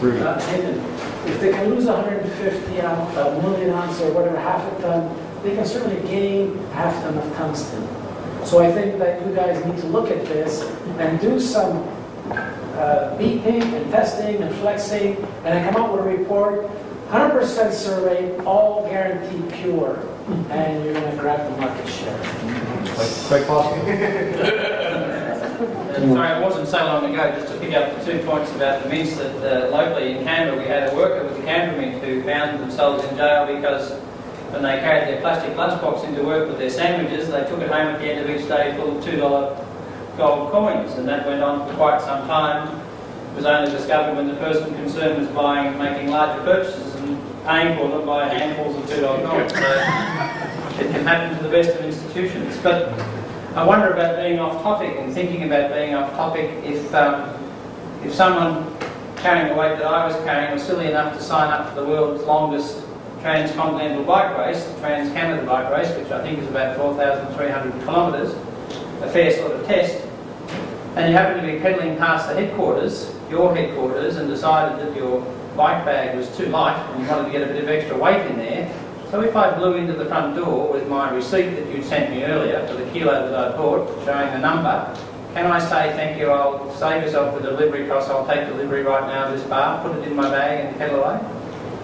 Rudy. 0.01 0.19
Uh, 0.21 0.37
Nathan, 0.37 0.79
if 1.27 1.39
they 1.39 1.51
can 1.51 1.69
lose 1.69 1.85
150 1.85 2.81
ounce, 2.81 3.17
a 3.17 3.41
million 3.41 3.69
ounce 3.71 3.99
or 4.01 4.11
whatever, 4.13 4.37
half 4.37 4.61
a 4.77 4.81
ton, 4.81 5.15
they 5.43 5.55
can 5.55 5.65
certainly 5.65 6.01
gain 6.07 6.57
half 6.69 6.97
a 6.97 7.01
ton 7.01 7.17
of 7.17 7.35
tungsten. 7.35 7.87
So 8.45 8.59
I 8.59 8.71
think 8.71 8.99
that 8.99 9.25
you 9.25 9.33
guys 9.33 9.63
need 9.65 9.77
to 9.81 9.87
look 9.87 10.11
at 10.11 10.25
this 10.25 10.61
and 10.99 11.19
do 11.19 11.39
some 11.39 11.77
uh, 12.75 13.15
beeping 13.17 13.61
and 13.61 13.91
testing 13.91 14.41
and 14.41 14.53
flexing, 14.55 15.15
and 15.15 15.45
then 15.45 15.73
come 15.73 15.81
out 15.81 15.93
with 15.93 16.01
a 16.05 16.17
report, 16.17 16.69
100% 17.09 17.71
survey, 17.71 18.37
all 18.45 18.83
guaranteed 18.87 19.51
pure, 19.53 19.99
and 20.49 20.83
you're 20.83 20.93
going 20.93 21.11
to 21.11 21.17
grab 21.17 21.51
the 21.51 21.61
market 21.61 21.87
share. 21.87 22.17
Quite, 22.95 23.25
quite 23.27 23.47
possible. 23.47 24.61
Sorry, 25.95 26.37
it 26.37 26.43
wasn't 26.43 26.67
so 26.67 26.77
long 26.85 27.05
ago, 27.05 27.31
just 27.39 27.53
to 27.53 27.59
pick 27.59 27.73
up 27.73 27.97
the 27.97 28.03
two 28.03 28.19
points 28.25 28.53
about 28.53 28.83
the 28.83 28.89
mints, 28.89 29.15
that 29.15 29.35
uh, 29.37 29.69
locally 29.69 30.17
in 30.17 30.23
Canberra 30.25 30.57
we 30.57 30.65
had 30.65 30.91
a 30.91 30.95
worker 30.95 31.23
with 31.23 31.37
the 31.37 31.43
Canberra 31.43 31.79
Mint 31.79 32.03
who 32.03 32.21
found 32.23 32.59
themselves 32.59 33.05
in 33.05 33.15
jail 33.15 33.45
because 33.47 33.93
when 34.51 34.61
they 34.61 34.79
carried 34.79 35.07
their 35.07 35.21
plastic 35.21 35.53
lunchbox 35.55 36.03
into 36.03 36.21
work 36.23 36.49
with 36.49 36.57
their 36.57 36.69
sandwiches, 36.69 37.29
they 37.29 37.45
took 37.45 37.61
it 37.61 37.69
home 37.69 37.87
at 37.87 37.99
the 37.99 38.11
end 38.11 38.19
of 38.19 38.29
each 38.29 38.45
day 38.47 38.75
full 38.75 38.97
of 38.97 39.03
$2 39.05 40.17
gold 40.17 40.51
coins, 40.51 40.91
and 40.93 41.07
that 41.07 41.25
went 41.25 41.41
on 41.41 41.65
for 41.67 41.75
quite 41.75 42.01
some 42.01 42.27
time. 42.27 42.67
It 43.31 43.35
was 43.37 43.45
only 43.45 43.71
discovered 43.71 44.17
when 44.17 44.27
the 44.27 44.35
person 44.35 44.73
concerned 44.75 45.19
was 45.19 45.29
buying, 45.29 45.77
making 45.77 46.09
larger 46.09 46.43
purchases 46.43 46.93
and 46.95 47.17
paying 47.45 47.77
for 47.77 47.87
them 47.89 48.05
by 48.05 48.27
handfuls 48.27 48.75
of 48.75 48.83
$2 48.89 49.01
gold. 49.01 49.51
So 49.51 50.81
it 50.83 50.91
can 50.91 51.05
happen 51.05 51.37
to 51.37 51.43
the 51.43 51.49
best 51.49 51.77
of 51.77 51.85
institutions. 51.85 52.57
But 52.61 52.91
I 53.55 53.63
wonder 53.63 53.93
about 53.93 54.17
being 54.17 54.37
off 54.37 54.61
topic 54.61 54.97
and 54.97 55.13
thinking 55.13 55.43
about 55.43 55.73
being 55.73 55.95
off 55.95 56.11
topic 56.11 56.51
if, 56.65 56.93
um, 56.93 57.33
if 58.03 58.13
someone 58.13 58.75
carrying 59.15 59.47
the 59.47 59.53
weight 59.53 59.77
that 59.77 59.85
I 59.85 60.05
was 60.05 60.13
carrying 60.25 60.51
was 60.51 60.61
silly 60.61 60.87
enough 60.87 61.15
to 61.15 61.23
sign 61.23 61.53
up 61.53 61.69
for 61.69 61.79
the 61.79 61.87
world's 61.87 62.21
longest 62.25 62.83
transcontinental 63.21 64.03
bike 64.03 64.37
race, 64.37 64.61
the 64.65 64.77
Trans-Canada 64.81 65.45
bike 65.45 65.71
race, 65.71 65.87
which 65.97 66.11
I 66.11 66.21
think 66.21 66.39
is 66.39 66.49
about 66.49 66.75
4,300 66.75 67.81
kilometres, 67.85 68.33
a 69.01 69.09
fair 69.09 69.31
sort 69.31 69.53
of 69.53 69.65
test, 69.65 70.05
and 70.97 71.09
you 71.09 71.15
happen 71.15 71.41
to 71.41 71.49
be 71.49 71.57
pedalling 71.59 71.95
past 71.95 72.27
the 72.27 72.35
headquarters, 72.35 73.15
your 73.29 73.55
headquarters, 73.55 74.17
and 74.17 74.27
decided 74.27 74.85
that 74.85 74.93
your 74.97 75.21
bike 75.55 75.85
bag 75.85 76.17
was 76.17 76.27
too 76.35 76.47
light 76.47 76.77
and 76.91 77.01
you 77.01 77.09
wanted 77.09 77.27
to 77.27 77.31
get 77.31 77.41
a 77.41 77.53
bit 77.53 77.63
of 77.63 77.69
extra 77.69 77.97
weight 77.97 78.25
in 78.27 78.35
there, 78.35 78.69
so 79.15 79.21
if 79.21 79.33
I 79.33 79.55
blew 79.57 79.75
into 79.75 79.93
the 79.93 80.03
front 80.03 80.35
door 80.35 80.73
with 80.73 80.89
my 80.89 81.09
receipt 81.09 81.51
that 81.51 81.73
you'd 81.73 81.85
sent 81.85 82.11
me 82.11 82.23
earlier 82.25 82.67
for 82.67 82.73
the 82.73 82.83
kilo 82.91 83.29
that 83.29 83.33
I 83.33 83.55
bought, 83.55 83.87
showing 84.03 84.29
the 84.33 84.39
number, 84.39 84.93
can 85.33 85.45
I 85.49 85.57
say 85.57 85.95
thank 85.95 86.19
you? 86.19 86.31
I'll 86.31 86.69
save 86.75 87.03
yourself 87.03 87.41
the 87.41 87.49
delivery 87.49 87.87
cost, 87.87 88.09
I'll 88.09 88.27
take 88.27 88.45
delivery 88.45 88.83
right 88.83 89.07
now 89.07 89.27
of 89.27 89.39
this 89.39 89.47
bar, 89.47 89.81
put 89.87 89.97
it 89.97 90.05
in 90.05 90.17
my 90.17 90.29
bag 90.29 90.65
and 90.65 90.77
pedal 90.77 91.01
away. 91.01 91.21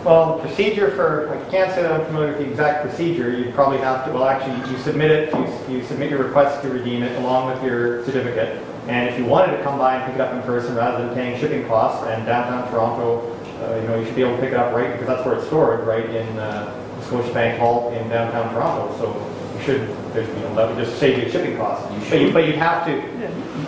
Well, 0.03 0.39
the 0.39 0.43
procedure 0.45 0.91
for, 0.91 1.33
I 1.33 1.49
can't 1.49 1.71
say 1.71 1.83
that 1.83 1.91
I'm 1.93 2.05
familiar 2.07 2.33
with 2.33 2.39
the 2.39 2.49
exact 2.49 2.85
procedure. 2.85 3.31
You'd 3.31 3.55
probably 3.55 3.77
have 3.77 4.03
to, 4.07 4.11
well, 4.11 4.25
actually, 4.25 4.69
you 4.69 4.77
submit 4.79 5.11
it, 5.11 5.33
you, 5.33 5.77
you 5.77 5.85
submit 5.85 6.09
your 6.09 6.21
request 6.21 6.61
to 6.63 6.69
redeem 6.69 7.01
it 7.01 7.17
along 7.19 7.53
with 7.53 7.63
your 7.63 8.03
certificate. 8.03 8.61
And 8.89 9.07
if 9.07 9.17
you 9.17 9.23
wanted 9.23 9.55
to 9.55 9.63
come 9.63 9.77
by 9.79 9.95
and 9.95 10.05
pick 10.05 10.15
it 10.15 10.21
up 10.21 10.33
in 10.33 10.41
person 10.41 10.75
rather 10.75 11.05
than 11.05 11.15
paying 11.15 11.39
shipping 11.39 11.65
costs, 11.65 12.05
and 12.07 12.25
downtown 12.25 12.69
Toronto, 12.69 13.37
uh, 13.61 13.75
you 13.79 13.87
know, 13.87 13.97
you 13.97 14.05
should 14.05 14.15
be 14.15 14.23
able 14.23 14.35
to 14.35 14.41
pick 14.41 14.51
it 14.51 14.57
up 14.57 14.75
right, 14.75 14.91
because 14.91 15.07
that's 15.07 15.25
where 15.25 15.35
it's 15.35 15.47
stored, 15.47 15.87
right 15.87 16.09
in 16.09 16.27
uh, 16.37 16.77
Scotiabank 17.11 17.59
Hall 17.59 17.91
in 17.91 18.07
downtown 18.07 18.53
Toronto. 18.53 18.95
So 18.97 19.57
you 19.57 19.63
should, 19.65 20.13
there's, 20.13 20.27
you 20.29 20.35
know, 20.43 20.55
that 20.55 20.69
would 20.69 20.83
just 20.83 20.97
save 20.97 21.21
you 21.21 21.29
shipping 21.29 21.57
costs. 21.57 21.85
But 22.09 22.21
you, 22.21 22.31
but 22.31 22.45
you'd 22.47 22.55
have 22.55 22.85
to, 22.85 22.93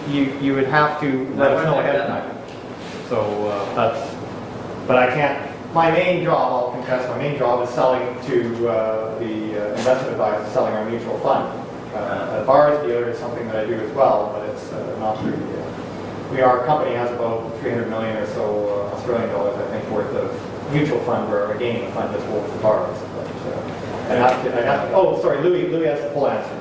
you, 0.10 0.32
you 0.40 0.56
would 0.56 0.68
have 0.68 1.00
to 1.02 1.28
let 1.36 1.52
us 1.52 1.66
know 1.66 1.80
ahead 1.80 1.96
of 1.98 2.08
time. 2.08 2.38
So 3.10 3.48
uh, 3.48 3.76
that's, 3.76 4.16
but 4.88 4.96
I 4.98 5.14
can't, 5.14 5.50
my 5.74 5.92
main 5.92 6.24
job, 6.24 6.38
I'll 6.38 6.72
confess, 6.72 7.08
my 7.10 7.18
main 7.18 7.38
job 7.38 7.68
is 7.68 7.74
selling 7.76 8.16
to 8.28 8.70
uh, 8.70 9.20
the 9.20 9.26
uh, 9.74 9.76
investment 9.76 10.12
advisors, 10.14 10.52
selling 10.54 10.74
our 10.74 10.86
mutual 10.90 11.20
fund. 11.20 11.60
Uh, 11.94 12.42
A 12.42 12.46
bars 12.46 12.80
dealer 12.88 13.10
is 13.10 13.18
something 13.20 13.46
that 13.48 13.56
I 13.58 13.66
do 13.66 13.74
as 13.74 13.92
well, 13.94 14.32
but 14.34 14.48
it's 14.50 14.72
uh, 14.72 14.98
not 15.00 15.24
really, 15.24 15.38
uh, 15.38 16.32
we, 16.32 16.42
our 16.42 16.66
company 16.66 16.96
has 16.96 17.12
about 17.12 17.54
300 17.60 17.90
million 17.90 18.18
or 18.18 18.26
so 18.28 18.88
uh, 18.90 18.96
Australian 18.96 19.30
dollars, 19.30 19.58
I 19.60 19.70
think, 19.78 19.90
worth 19.92 20.16
of 20.16 20.74
mutual 20.74 21.00
fund, 21.02 21.30
where 21.30 21.52
again, 21.54 21.86
the 21.86 21.92
fund 21.92 22.14
just 22.14 22.26
holds 22.28 22.52
the 22.54 22.60
bars. 22.60 22.98
Uh, 24.10 24.24
I'd 24.30 24.44
to, 24.44 24.58
I'd 24.58 24.66
have 24.66 24.90
to, 24.90 24.96
oh, 24.96 25.22
sorry, 25.22 25.42
Louis, 25.42 25.68
Louis 25.70 25.86
has 25.88 26.02
the 26.02 26.10
full 26.12 26.28
answer. 26.30 26.60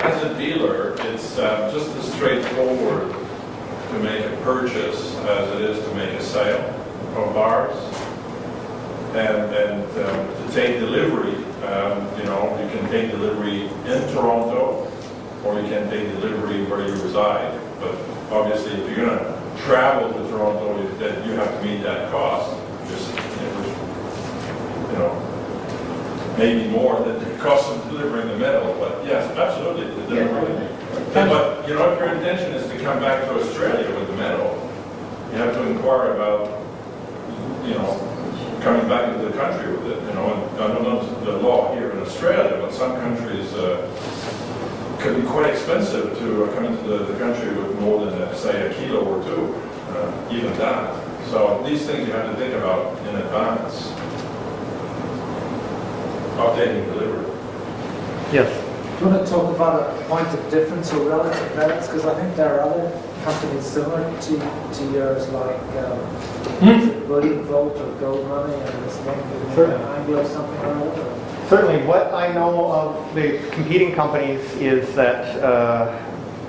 As 0.00 0.22
a 0.24 0.36
dealer, 0.38 0.94
it's 1.00 1.38
um, 1.38 1.70
just 1.72 1.90
as 1.96 2.12
straightforward 2.14 3.12
to 3.90 3.98
make 4.00 4.24
a 4.24 4.36
purchase 4.42 5.14
as 5.16 5.48
it 5.52 5.60
is 5.70 5.84
to 5.86 5.94
make 5.94 6.10
a 6.10 6.22
sale 6.22 6.60
of 7.16 7.32
bars. 7.34 7.76
And, 9.14 9.54
and 9.54 9.82
um, 10.04 10.46
to 10.48 10.52
take 10.52 10.80
delivery, 10.80 11.36
um, 11.64 12.08
you 12.18 12.24
know, 12.24 12.58
you 12.60 12.68
can 12.76 12.90
take 12.90 13.10
delivery 13.12 13.66
in 13.86 14.12
Toronto, 14.12 14.90
or 15.44 15.60
you 15.60 15.68
can 15.68 15.88
take 15.90 16.08
delivery 16.20 16.64
where 16.64 16.84
you 16.88 16.94
reside. 17.02 17.60
But 17.78 17.94
obviously, 18.32 18.72
if 18.72 18.96
you're 18.96 19.06
gonna 19.06 19.40
travel 19.64 20.12
to 20.12 20.28
Toronto, 20.30 20.76
you- 20.82 20.90
then 20.98 21.22
you 21.28 21.36
have 21.36 21.60
to 21.60 21.64
meet 21.64 21.82
that 21.84 22.10
cost, 22.10 22.56
just, 22.88 23.08
you 24.90 24.98
know, 24.98 25.23
maybe 26.38 26.68
more 26.68 27.00
than 27.00 27.18
the 27.18 27.38
cost 27.38 27.70
of 27.70 27.82
delivering 27.90 28.28
the 28.28 28.36
metal, 28.36 28.74
but 28.78 29.04
yes, 29.04 29.24
absolutely. 29.36 29.86
And 31.14 31.30
But, 31.30 31.68
you 31.68 31.74
know, 31.74 31.92
if 31.92 31.98
your 31.98 32.08
intention 32.08 32.52
is 32.52 32.68
to 32.70 32.78
come 32.82 33.00
back 33.00 33.24
to 33.24 33.40
Australia 33.40 33.88
with 33.98 34.08
the 34.08 34.16
metal, 34.16 34.50
you 35.30 35.38
have 35.38 35.54
to 35.54 35.62
inquire 35.68 36.14
about, 36.14 36.50
you 37.64 37.74
know, 37.74 38.10
coming 38.62 38.88
back 38.88 39.12
into 39.12 39.26
the 39.26 39.36
country 39.36 39.70
with 39.76 39.92
it, 39.92 40.02
you 40.08 40.14
know, 40.14 40.32
and 40.34 40.62
I 40.62 40.66
don't 40.68 40.82
know 40.82 41.02
the 41.24 41.38
law 41.38 41.74
here 41.74 41.90
in 41.90 41.98
Australia, 42.00 42.58
but 42.60 42.72
some 42.72 42.96
countries, 42.96 43.52
uh, 43.54 43.88
can 45.04 45.20
be 45.20 45.26
quite 45.26 45.50
expensive 45.50 46.16
to 46.18 46.44
uh, 46.44 46.54
come 46.54 46.64
into 46.64 46.82
the, 46.84 46.98
the 47.04 47.18
country 47.18 47.52
with 47.54 47.78
more 47.78 48.06
than, 48.06 48.22
uh, 48.22 48.34
say, 48.34 48.70
a 48.70 48.74
kilo 48.74 49.04
or 49.04 49.22
two, 49.22 49.54
uh, 49.90 50.32
even 50.32 50.50
that. 50.56 50.98
So 51.28 51.62
these 51.66 51.84
things 51.84 52.08
you 52.08 52.14
have 52.14 52.30
to 52.30 52.36
think 52.36 52.54
about 52.54 52.98
in 53.08 53.16
advance. 53.16 53.92
Updating 56.36 56.84
delivery. 56.86 57.30
Yes. 58.32 58.50
Do 58.98 59.04
you 59.04 59.10
want 59.10 59.26
to 59.26 59.32
talk 59.32 59.54
about 59.54 59.90
a 59.90 60.04
point 60.04 60.26
of 60.28 60.50
difference 60.50 60.92
or 60.92 61.08
relative 61.08 61.56
merits? 61.56 61.86
Because 61.86 62.06
I 62.06 62.14
think 62.20 62.36
there 62.36 62.60
are 62.60 62.70
other 62.70 63.02
companies 63.22 63.64
similar 63.64 64.02
to, 64.20 64.38
to 64.38 64.92
yours, 64.92 65.28
like 65.30 65.60
um, 65.78 66.68
is 66.68 66.88
it 66.88 67.06
Bullion 67.06 67.42
Vault 67.44 67.76
or 67.76 67.92
Gold 68.00 68.28
Money, 68.28 68.54
and 68.54 68.68
there's 68.68 68.96
one 68.98 69.18
with 69.18 69.54
Certainly. 69.54 69.84
Anglo 69.84 70.26
something 70.26 70.60
or 70.60 70.90
other. 70.90 71.48
Certainly, 71.48 71.86
what 71.86 72.12
I 72.12 72.32
know 72.32 72.72
of 72.72 73.14
the 73.14 73.38
competing 73.52 73.94
companies 73.94 74.40
is 74.54 74.94
that 74.94 75.40
uh, 75.42 76.00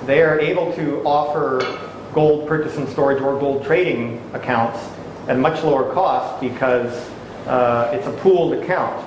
they 0.05 0.21
are 0.21 0.39
able 0.39 0.73
to 0.73 1.03
offer 1.03 1.59
gold 2.13 2.47
purchase 2.47 2.77
and 2.77 2.87
storage 2.89 3.21
or 3.21 3.39
gold 3.39 3.65
trading 3.65 4.21
accounts 4.33 4.79
at 5.27 5.37
much 5.37 5.63
lower 5.63 5.93
cost 5.93 6.39
because 6.41 7.09
uh, 7.47 7.91
it's 7.93 8.07
a 8.07 8.11
pooled 8.21 8.53
account. 8.53 9.04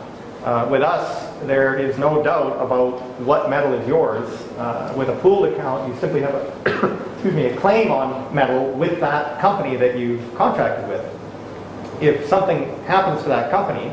Uh, 0.48 0.66
With 0.70 0.80
us, 0.80 1.28
there 1.46 1.76
is 1.76 1.98
no 1.98 2.22
doubt 2.22 2.56
about 2.64 3.02
what 3.20 3.50
metal 3.50 3.74
is 3.74 3.87
yours. 3.87 4.26
Uh, 4.56 4.94
With 4.96 5.11
a 5.11 5.16
pooled 5.16 5.52
account, 5.52 5.87
you 5.87 6.00
simply 6.00 6.22
have 6.22 6.34
a, 6.34 7.02
excuse 7.12 7.34
me, 7.34 7.44
a 7.52 7.56
claim 7.58 7.90
on 7.90 8.34
metal 8.34 8.72
with 8.72 8.98
that 9.00 9.38
company 9.40 9.76
that 9.76 9.98
you've 9.98 10.24
contracted 10.37 10.88
with 10.88 11.04
if 12.00 12.26
something 12.26 12.64
happens 12.84 13.22
to 13.22 13.28
that 13.28 13.50
company, 13.50 13.92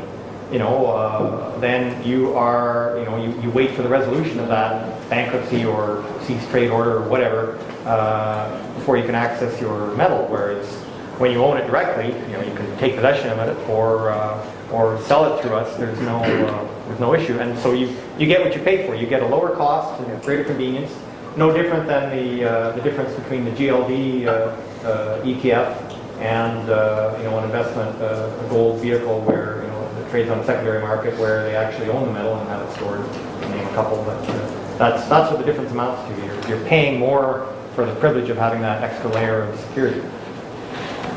you 0.52 0.58
know, 0.58 0.86
uh, 0.86 1.58
then 1.58 2.02
you 2.04 2.34
are, 2.34 2.96
you 2.98 3.04
know, 3.04 3.22
you, 3.22 3.38
you 3.42 3.50
wait 3.50 3.72
for 3.72 3.82
the 3.82 3.88
resolution 3.88 4.38
of 4.38 4.48
that 4.48 5.10
bankruptcy 5.10 5.64
or 5.64 6.04
cease 6.22 6.46
trade 6.48 6.70
order 6.70 6.98
or 6.98 7.08
whatever 7.08 7.58
uh, 7.84 8.74
before 8.74 8.96
you 8.96 9.04
can 9.04 9.14
access 9.14 9.60
your 9.60 9.94
metal. 9.96 10.26
Whereas 10.28 10.85
when 11.18 11.32
you 11.32 11.42
own 11.42 11.56
it 11.56 11.66
directly, 11.66 12.06
you 12.06 12.36
know, 12.36 12.42
you 12.42 12.54
can 12.54 12.76
take 12.78 12.94
possession 12.94 13.30
of 13.30 13.38
it 13.38 13.68
or 13.68 14.10
uh, 14.10 14.52
or 14.70 15.00
sell 15.02 15.32
it 15.32 15.42
through 15.42 15.54
us. 15.54 15.76
There's 15.76 16.00
no 16.00 16.18
uh, 16.18 16.88
there's 16.88 17.00
no 17.00 17.14
issue, 17.14 17.38
and 17.38 17.58
so 17.58 17.72
you 17.72 17.96
you 18.18 18.26
get 18.26 18.42
what 18.44 18.54
you 18.54 18.62
pay 18.62 18.86
for. 18.86 18.94
You 18.94 19.06
get 19.06 19.22
a 19.22 19.26
lower 19.26 19.54
cost 19.56 20.00
and 20.00 20.22
greater 20.22 20.44
convenience. 20.44 20.92
No 21.36 21.52
different 21.52 21.86
than 21.86 22.10
the 22.16 22.50
uh, 22.50 22.72
the 22.72 22.82
difference 22.82 23.14
between 23.14 23.44
the 23.44 23.50
GLD 23.52 24.26
uh, 24.26 24.30
uh, 24.86 25.22
ETF 25.22 25.92
and 26.20 26.70
uh, 26.70 27.14
you 27.18 27.24
know 27.24 27.38
an 27.38 27.44
investment, 27.44 27.96
a 28.00 28.46
gold 28.50 28.80
vehicle 28.80 29.20
where 29.22 29.62
you 29.62 29.68
know 29.68 30.00
it 30.00 30.10
trades 30.10 30.30
on 30.30 30.38
the 30.38 30.44
secondary 30.44 30.80
market 30.80 31.18
where 31.18 31.44
they 31.44 31.56
actually 31.56 31.88
own 31.88 32.06
the 32.06 32.12
metal 32.12 32.34
and 32.36 32.48
have 32.48 32.68
it 32.68 32.74
stored. 32.74 33.04
To 33.42 33.48
name 33.50 33.66
a 33.66 33.74
couple, 33.74 34.02
but 34.04 34.20
that's 34.78 35.08
that's 35.08 35.30
what 35.30 35.38
the 35.38 35.46
difference 35.46 35.70
amounts 35.70 36.06
to. 36.08 36.26
You're, 36.26 36.48
you're 36.48 36.68
paying 36.68 36.98
more 36.98 37.54
for 37.74 37.84
the 37.84 37.94
privilege 37.96 38.30
of 38.30 38.38
having 38.38 38.62
that 38.62 38.82
extra 38.82 39.10
layer 39.10 39.42
of 39.42 39.60
security. 39.60 40.02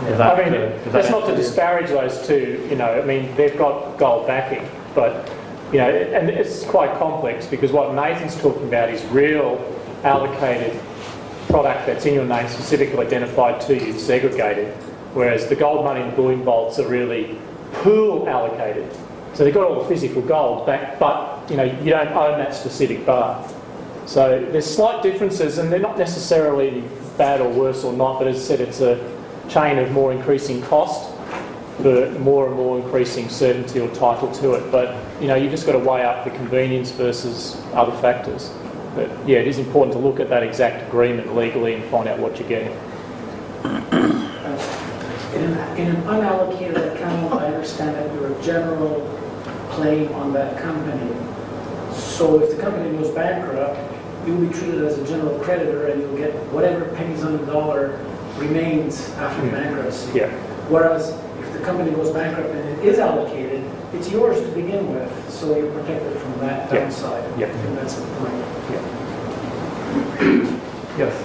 That, 0.06 0.40
I 0.40 0.44
mean, 0.44 0.54
uh, 0.54 0.70
that 0.84 0.92
that's 0.94 1.10
not 1.10 1.28
to 1.28 1.36
disparage 1.36 1.90
those 1.90 2.26
two, 2.26 2.66
you 2.70 2.76
know, 2.76 3.02
I 3.02 3.06
mean, 3.06 3.36
they've 3.36 3.58
got 3.58 3.98
gold 3.98 4.28
backing, 4.28 4.68
but, 4.96 5.30
you 5.72 5.80
know, 5.80 5.90
and 5.90 6.30
it's 6.30 6.64
quite 6.64 6.98
complex 6.98 7.46
because 7.46 7.72
what 7.72 7.94
Nathan's 7.94 8.40
talking 8.42 8.68
about 8.68 8.90
is 8.90 9.04
real 9.06 9.60
allocated 10.04 10.80
product 11.48 11.86
that's 11.86 12.06
in 12.06 12.14
your 12.14 12.26
name, 12.26 12.48
specifically 12.48 13.06
identified 13.06 13.60
to 13.62 13.76
you, 13.76 13.98
segregated, 14.00 14.74
whereas 15.14 15.48
the 15.48 15.56
gold 15.56 15.84
money 15.84 16.02
and 16.02 16.16
bullion 16.16 16.44
vaults 16.44 16.80
are 16.80 16.88
really 16.88 17.38
pool 17.74 18.28
allocated. 18.30 18.90
So 19.34 19.44
they've 19.44 19.54
got 19.54 19.66
all 19.66 19.82
the 19.82 19.88
physical 19.88 20.22
gold 20.22 20.66
back, 20.66 20.98
but, 20.98 21.50
you 21.50 21.58
know, 21.58 21.64
you 21.64 21.90
don't 21.92 22.10
own 22.10 22.40
that 22.40 22.56
specific 22.56 23.06
bar. 23.06 23.48
So 24.06 24.44
there's 24.52 24.66
slight 24.66 25.04
differences, 25.04 25.58
and 25.58 25.72
they're 25.72 25.80
not 25.80 25.98
necessarily 25.98 26.84
bad 27.18 27.42
or 27.42 27.50
worse 27.50 27.84
or 27.84 27.94
not, 27.94 28.18
but 28.18 28.28
as 28.28 28.38
I 28.38 28.40
said, 28.40 28.62
it's 28.62 28.82
a 28.82 29.18
chain 29.50 29.80
of 29.80 29.92
more 29.92 30.12
increasing 30.12 30.62
cost 30.64 31.16
for 31.82 32.10
more 32.20 32.48
and 32.48 32.56
more 32.56 32.80
increasing 32.80 33.30
certainty 33.30 33.80
or 33.80 33.88
title 33.96 34.32
to 34.34 34.54
it. 34.54 34.72
But 34.72 34.96
you 35.22 35.28
know, 35.28 35.36
you've 35.36 35.52
just 35.52 35.66
got 35.66 35.74
to 35.74 35.80
weigh 35.80 36.04
up 36.04 36.26
the 36.26 36.32
convenience 36.32 36.92
versus 36.92 37.62
other 37.74 37.96
factors. 38.00 38.52
But 38.96 39.10
yeah, 39.28 39.40
it 39.40 39.48
is 39.48 39.60
important 39.60 39.94
to 39.94 40.00
look 40.00 40.20
at 40.20 40.30
that 40.30 40.44
exact 40.44 40.88
agreement 40.88 41.36
legally 41.36 41.76
and 41.76 41.84
find 41.86 42.08
out 42.08 42.20
what 42.20 42.40
you're 42.40 42.50
getting. 42.50 42.78
In 45.34 45.44
in 45.78 45.96
an 45.96 46.02
unallocated 46.04 46.96
account, 46.96 47.34
I 47.34 47.46
understand 47.46 47.96
that 47.96 48.14
you're 48.14 48.38
a 48.38 48.44
general 48.44 49.02
claim 49.70 50.12
on 50.14 50.34
that 50.34 50.62
company. 50.62 51.16
So 51.94 52.42
if 52.42 52.56
the 52.56 52.62
company 52.62 52.98
goes 52.98 53.10
bankrupt, 53.12 53.80
you'll 54.26 54.42
be 54.42 54.54
treated 54.54 54.84
as 54.84 54.98
a 54.98 55.08
general 55.08 55.40
creditor 55.40 55.88
and 55.88 56.02
you'll 56.02 56.18
get 56.18 56.34
whatever 56.52 56.86
pennies 56.96 57.24
on 57.24 57.38
the 57.38 57.46
dollar 57.46 57.98
remains 58.39 59.10
after 59.17 59.41
bankruptcy. 59.52 60.12
Yeah. 60.19 60.32
Whereas 60.69 61.10
if 61.39 61.54
the 61.54 61.60
company 61.60 61.91
goes 61.91 62.12
bankrupt 62.12 62.49
and 62.49 62.69
it 62.80 62.86
is 62.86 62.99
allocated, 62.99 63.63
it's 63.93 64.10
yours 64.12 64.39
to 64.41 64.47
begin 64.56 64.93
with, 64.93 65.12
so 65.30 65.56
you're 65.58 65.71
protected 65.71 66.17
from 66.19 66.39
that 66.39 66.71
Yeah. 66.71 66.80
downside. 66.82 67.23
Yeah. 67.38 67.47
And 67.47 67.78
that's 67.78 67.95
the 67.95 68.06
point. 68.17 68.45
Yes. 70.97 71.15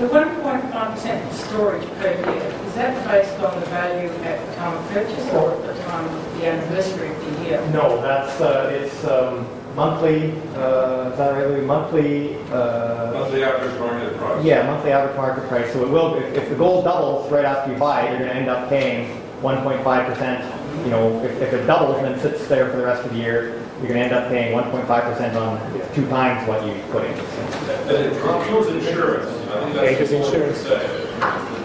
The 0.00 0.06
1.5% 0.08 1.32
storage 1.32 1.86
per 1.98 2.10
year, 2.10 2.52
is 2.66 2.74
that 2.74 3.06
based 3.06 3.38
on 3.40 3.60
the 3.60 3.66
value 3.66 4.08
at 4.24 4.44
the 4.46 4.54
time 4.56 4.76
of 4.76 4.90
purchase 4.90 5.32
or 5.32 5.52
at 5.52 5.62
the 5.76 5.82
time 5.84 6.04
of 6.08 6.38
the 6.40 6.46
anniversary 6.46 7.10
of 7.10 7.38
the 7.38 7.44
year? 7.44 7.60
No, 7.72 8.00
that's 8.02 8.40
uh, 8.40 8.70
it's 8.72 9.04
um, 9.04 9.46
monthly. 9.74 10.32
Uh, 10.56 11.10
is 11.10 11.18
that 11.18 11.32
right? 11.34 11.48
Louis? 11.48 11.64
Monthly. 11.66 12.36
Uh, 12.52 13.12
Monthly 13.12 13.44
average 13.44 13.78
market 13.78 14.16
price. 14.16 14.44
Yeah, 14.44 14.66
monthly 14.66 14.92
average 14.92 15.16
market 15.16 15.48
price. 15.48 15.72
So 15.72 15.82
it 15.84 15.88
will, 15.88 16.14
if, 16.16 16.34
if 16.34 16.48
the 16.48 16.54
gold 16.56 16.84
doubles 16.84 17.30
right 17.30 17.44
after 17.44 17.72
you 17.72 17.78
buy 17.78 18.02
it, 18.02 18.10
you're 18.10 18.18
going 18.20 18.30
to 18.30 18.36
end 18.36 18.48
up 18.48 18.68
paying 18.68 19.20
1.5%. 19.42 20.84
You 20.84 20.90
know, 20.90 21.22
if, 21.24 21.40
if 21.40 21.52
it 21.52 21.66
doubles 21.66 21.96
and 21.98 22.06
then 22.06 22.20
sits 22.20 22.46
there 22.48 22.70
for 22.70 22.76
the 22.78 22.84
rest 22.84 23.04
of 23.04 23.12
the 23.12 23.18
year, 23.18 23.60
you're 23.78 23.88
going 23.88 23.98
to 23.98 24.04
end 24.04 24.12
up 24.12 24.28
paying 24.28 24.54
1.5% 24.56 25.34
on 25.36 25.94
two 25.94 26.06
times 26.08 26.46
what 26.48 26.64
you 26.66 26.74
put 26.90 27.04
in. 27.04 27.12
And 27.12 27.90
it 27.90 28.12
includes 28.12 28.68
insurance. 28.86 29.26
I 29.50 29.60
think 29.64 29.74
that's 29.74 29.88
Acres 29.88 30.12
important 30.12 30.56
insurance. 30.56 30.62
to 30.62 30.68
say. 30.68 30.84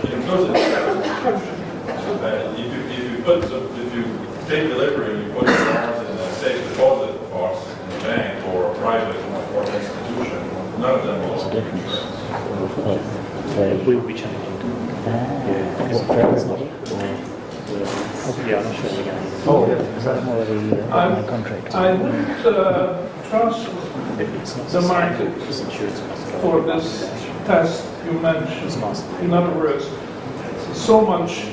It 0.04 0.14
includes 0.14 0.50
insurance. 0.50 1.56
And 2.22 2.58
if 2.58 2.74
you, 2.74 2.80
if 3.06 3.12
you 3.18 3.24
put, 3.24 3.44
some- 3.46 3.68
if 3.80 3.94
you 3.96 4.04
take 4.48 4.70
delivery, 4.70 5.16
and 5.16 5.28
you 5.28 5.34
put 5.34 5.48
your 5.48 5.58
bonds 5.66 6.10
in 6.10 6.18
a 6.18 6.34
safe 6.34 6.70
deposit 6.70 7.30
box 7.32 7.68
in 7.84 7.92
a 7.92 8.04
bank 8.04 8.46
or 8.48 8.72
a 8.72 8.76
private 8.90 9.22
or 9.54 9.62
an 9.64 9.76
institution, 9.76 10.82
none 10.82 11.00
of 11.00 11.04
them 11.06 11.22
will 11.22 11.38
have 11.38 11.54
insurance. 11.54 12.08
We'll 13.86 14.02
be 14.02 14.14
changing. 14.16 14.40
Yeah, 15.06 15.94
what 15.94 16.06
firms 16.08 16.46
not? 16.46 16.60
Yeah, 18.48 18.58
I'm 18.58 18.66
not 18.66 18.76
sure 18.76 18.90
we're 18.92 19.06
going. 19.06 19.26
Oh, 19.46 19.62
yeah. 19.70 20.96
I 20.96 21.06
I 21.78 21.94
wouldn't 21.94 22.46
uh, 22.46 23.08
trust 23.30 23.64
the 24.74 24.82
market 24.82 25.30
It's 25.48 25.60
insurance 25.62 26.00
costs. 26.00 26.32
for 26.42 26.62
this 26.62 26.86
test 27.46 27.86
you 28.06 28.14
mentioned. 28.14 29.24
In 29.24 29.34
other 29.34 29.54
words, 29.56 29.86
so 30.74 31.02
much 31.02 31.46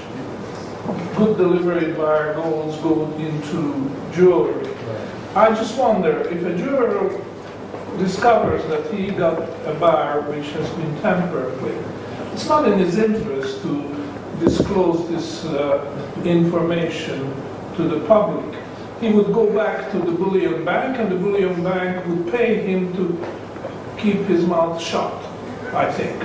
good 1.16 1.36
delivery 1.36 1.92
by 1.92 2.04
our 2.04 2.34
goals 2.34 2.76
go 2.78 2.94
into 3.18 3.90
jewelry. 4.14 4.66
I 5.36 5.50
just 5.50 5.76
wonder 5.76 6.22
if 6.32 6.42
a 6.46 6.56
jeweler 6.56 7.10
discovers 7.98 8.64
that 8.66 8.92
he 8.92 9.10
got 9.10 9.38
a 9.66 9.74
bar 9.74 10.22
which 10.22 10.48
has 10.50 10.68
been 10.70 11.00
tampered 11.00 11.60
with, 11.62 12.32
it's 12.32 12.48
not 12.48 12.68
in 12.68 12.78
his 12.78 12.98
interest 12.98 13.62
to 13.62 13.96
disclose 14.40 15.08
this 15.08 15.44
uh, 15.46 15.84
information 16.24 17.34
to 17.76 17.84
the 17.84 18.00
public. 18.06 18.58
He 19.00 19.10
would 19.10 19.32
go 19.32 19.52
back 19.54 19.90
to 19.92 19.98
the 19.98 20.12
bullion 20.12 20.64
bank 20.64 20.98
and 20.98 21.10
the 21.10 21.16
bullion 21.16 21.62
bank 21.62 22.06
would 22.06 22.30
pay 22.32 22.66
him 22.66 22.94
to 22.96 23.18
keep 23.98 24.16
his 24.26 24.44
mouth 24.44 24.80
shut, 24.80 25.12
I 25.74 25.90
think. 25.92 26.22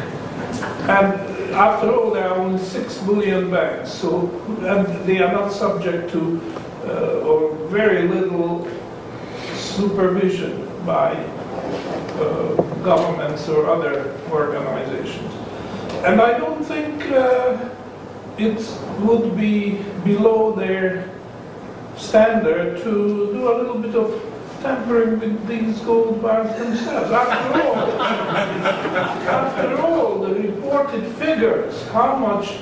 And 0.90 1.14
after 1.54 1.92
all, 1.94 2.12
there 2.12 2.30
are 2.30 2.38
only 2.38 2.64
six 2.64 2.98
bullion 3.00 3.52
banks, 3.52 3.92
so, 3.92 4.30
and 4.62 4.88
they 5.06 5.20
are 5.22 5.32
not 5.32 5.52
subject 5.52 6.12
to, 6.12 6.42
uh, 6.86 7.28
or 7.28 7.56
very 7.68 8.08
little 8.08 8.68
supervision 9.56 10.68
by 10.86 11.14
governments 12.84 13.48
or 13.48 13.70
other 13.70 14.18
organizations. 14.32 15.34
And 16.04 16.20
I 16.20 16.38
don't 16.38 16.64
think 16.64 17.12
uh, 17.12 17.70
it 18.38 18.60
would 19.02 19.38
be 19.38 19.84
below 20.04 20.52
their 20.54 21.10
standard 21.96 22.78
to 22.84 23.32
do 23.34 23.52
a 23.52 23.56
little 23.60 23.78
bit 23.78 23.96
of 23.96 24.10
tampering 24.62 25.20
with 25.20 25.48
these 25.48 25.80
gold 25.82 26.22
bars 26.22 26.56
themselves. 26.58 27.12
After 27.12 27.62
all, 27.62 27.76
after 28.02 29.82
all, 29.82 30.20
the 30.20 30.34
reported 30.34 31.06
figures, 31.16 31.88
how 31.90 32.16
much, 32.16 32.58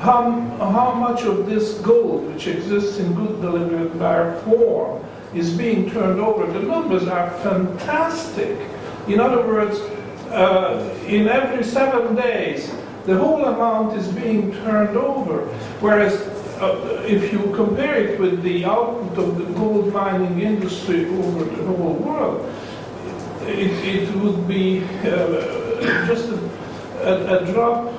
how, 0.00 0.30
how 0.58 0.92
much 0.94 1.22
of 1.22 1.46
this 1.46 1.78
gold 1.78 2.32
which 2.32 2.46
exists 2.46 2.98
in 2.98 3.14
good 3.14 3.40
delivered 3.40 3.98
bar 3.98 4.36
form 4.40 5.04
is 5.34 5.56
being 5.56 5.90
turned 5.90 6.20
over, 6.20 6.50
the 6.52 6.60
numbers 6.60 7.06
are 7.08 7.30
fantastic. 7.38 8.58
In 9.08 9.20
other 9.20 9.46
words, 9.46 9.78
uh, 10.30 10.98
in 11.06 11.28
every 11.28 11.64
seven 11.64 12.16
days, 12.16 12.72
the 13.06 13.16
whole 13.16 13.44
amount 13.44 13.96
is 13.96 14.08
being 14.08 14.52
turned 14.64 14.96
over. 14.96 15.46
Whereas 15.80 16.14
uh, 16.60 17.04
if 17.06 17.32
you 17.32 17.38
compare 17.54 17.94
it 17.94 18.18
with 18.18 18.42
the 18.42 18.64
output 18.64 19.18
of 19.18 19.38
the 19.38 19.44
gold 19.54 19.92
mining 19.92 20.40
industry 20.40 21.06
over 21.06 21.44
the 21.44 21.64
whole 21.64 21.94
world, 21.94 22.52
it, 23.42 23.70
it 23.84 24.14
would 24.16 24.48
be 24.48 24.82
uh, 25.04 26.06
just 26.06 26.30
a, 26.30 26.38
a, 27.02 27.38
a 27.38 27.52
drop 27.52 27.92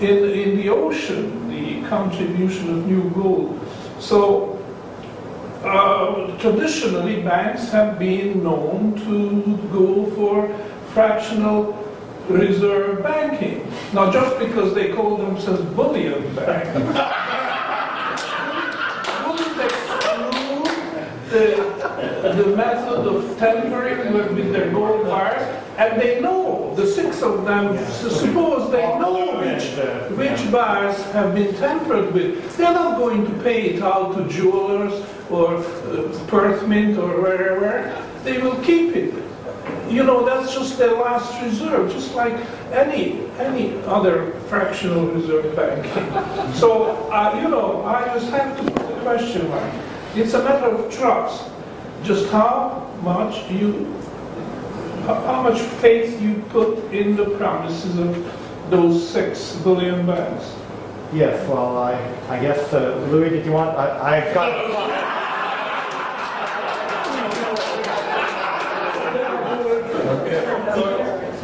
in, 0.00 0.28
in 0.30 0.56
the 0.56 0.68
ocean, 0.70 1.48
the 1.48 1.88
contribution 1.88 2.70
of 2.70 2.86
new 2.86 3.08
gold. 3.10 3.60
So 4.00 4.55
uh, 5.64 6.36
traditionally, 6.38 7.22
banks 7.22 7.70
have 7.70 7.98
been 7.98 8.42
known 8.42 8.94
to 9.04 9.56
go 9.72 10.06
for 10.14 10.48
fractional 10.92 11.74
reserve 12.28 13.02
banking. 13.02 13.70
Now, 13.92 14.10
just 14.10 14.38
because 14.38 14.74
they 14.74 14.92
call 14.92 15.16
themselves 15.16 15.62
bullion 15.74 16.34
bank, 16.34 16.66
wouldn't 19.26 19.60
exclude 19.60 20.68
the, 21.30 22.34
the 22.34 22.56
method 22.56 23.06
of 23.06 23.38
tampering 23.38 24.12
with 24.12 24.52
their 24.52 24.70
gold 24.72 25.06
bars, 25.06 25.42
and 25.78 26.00
they 26.00 26.20
know, 26.20 26.65
the 26.76 26.86
six 26.86 27.22
of 27.22 27.44
them, 27.44 27.76
so 27.94 28.08
suppose 28.08 28.70
they 28.70 28.82
know 28.98 29.40
which, 29.40 29.64
which 30.16 30.52
bars 30.52 31.02
have 31.12 31.34
been 31.34 31.54
tampered 31.56 32.12
with, 32.12 32.56
they're 32.56 32.72
not 32.72 32.98
going 32.98 33.24
to 33.24 33.42
pay 33.42 33.70
it 33.70 33.82
out 33.82 34.14
to 34.16 34.28
jewelers 34.28 35.04
or 35.30 35.56
uh, 35.56 36.26
Perth 36.28 36.66
Mint 36.68 36.98
or 36.98 37.20
wherever, 37.20 38.04
they 38.24 38.38
will 38.38 38.62
keep 38.62 38.94
it. 38.94 39.14
You 39.88 40.02
know, 40.02 40.24
that's 40.24 40.52
just 40.52 40.78
their 40.78 40.92
last 40.92 41.40
reserve, 41.42 41.90
just 41.92 42.14
like 42.14 42.34
any, 42.72 43.20
any 43.38 43.78
other 43.84 44.32
fractional 44.48 45.06
reserve 45.06 45.54
bank. 45.56 45.86
So, 46.56 47.10
uh, 47.10 47.38
you 47.42 47.48
know, 47.48 47.84
I 47.84 48.06
just 48.14 48.30
have 48.30 48.56
to 48.56 48.62
put 48.72 48.88
the 48.88 49.00
question 49.02 49.48
mark. 49.48 49.74
It's 50.14 50.32
a 50.34 50.42
matter 50.42 50.66
of 50.74 50.92
trust. 50.92 51.50
Just 52.02 52.30
how 52.30 52.90
much 53.02 53.46
do 53.48 53.54
you, 53.54 53.94
how 55.06 55.14
how 55.22 55.42
much 55.42 55.60
faith 55.60 56.20
you 56.20 56.42
put 56.50 56.78
in 56.92 57.16
the 57.16 57.26
promises 57.36 57.98
of 57.98 58.70
those 58.70 59.08
six 59.08 59.54
bullion 59.56 60.04
banks. 60.06 60.54
Yes, 61.12 61.48
well, 61.48 61.78
I, 61.78 61.92
I 62.28 62.40
guess, 62.40 62.72
uh, 62.72 62.96
Louis, 63.10 63.30
did 63.30 63.46
you 63.46 63.52
want, 63.52 63.78
I, 63.78 64.18
I've 64.18 64.34
got, 64.34 64.50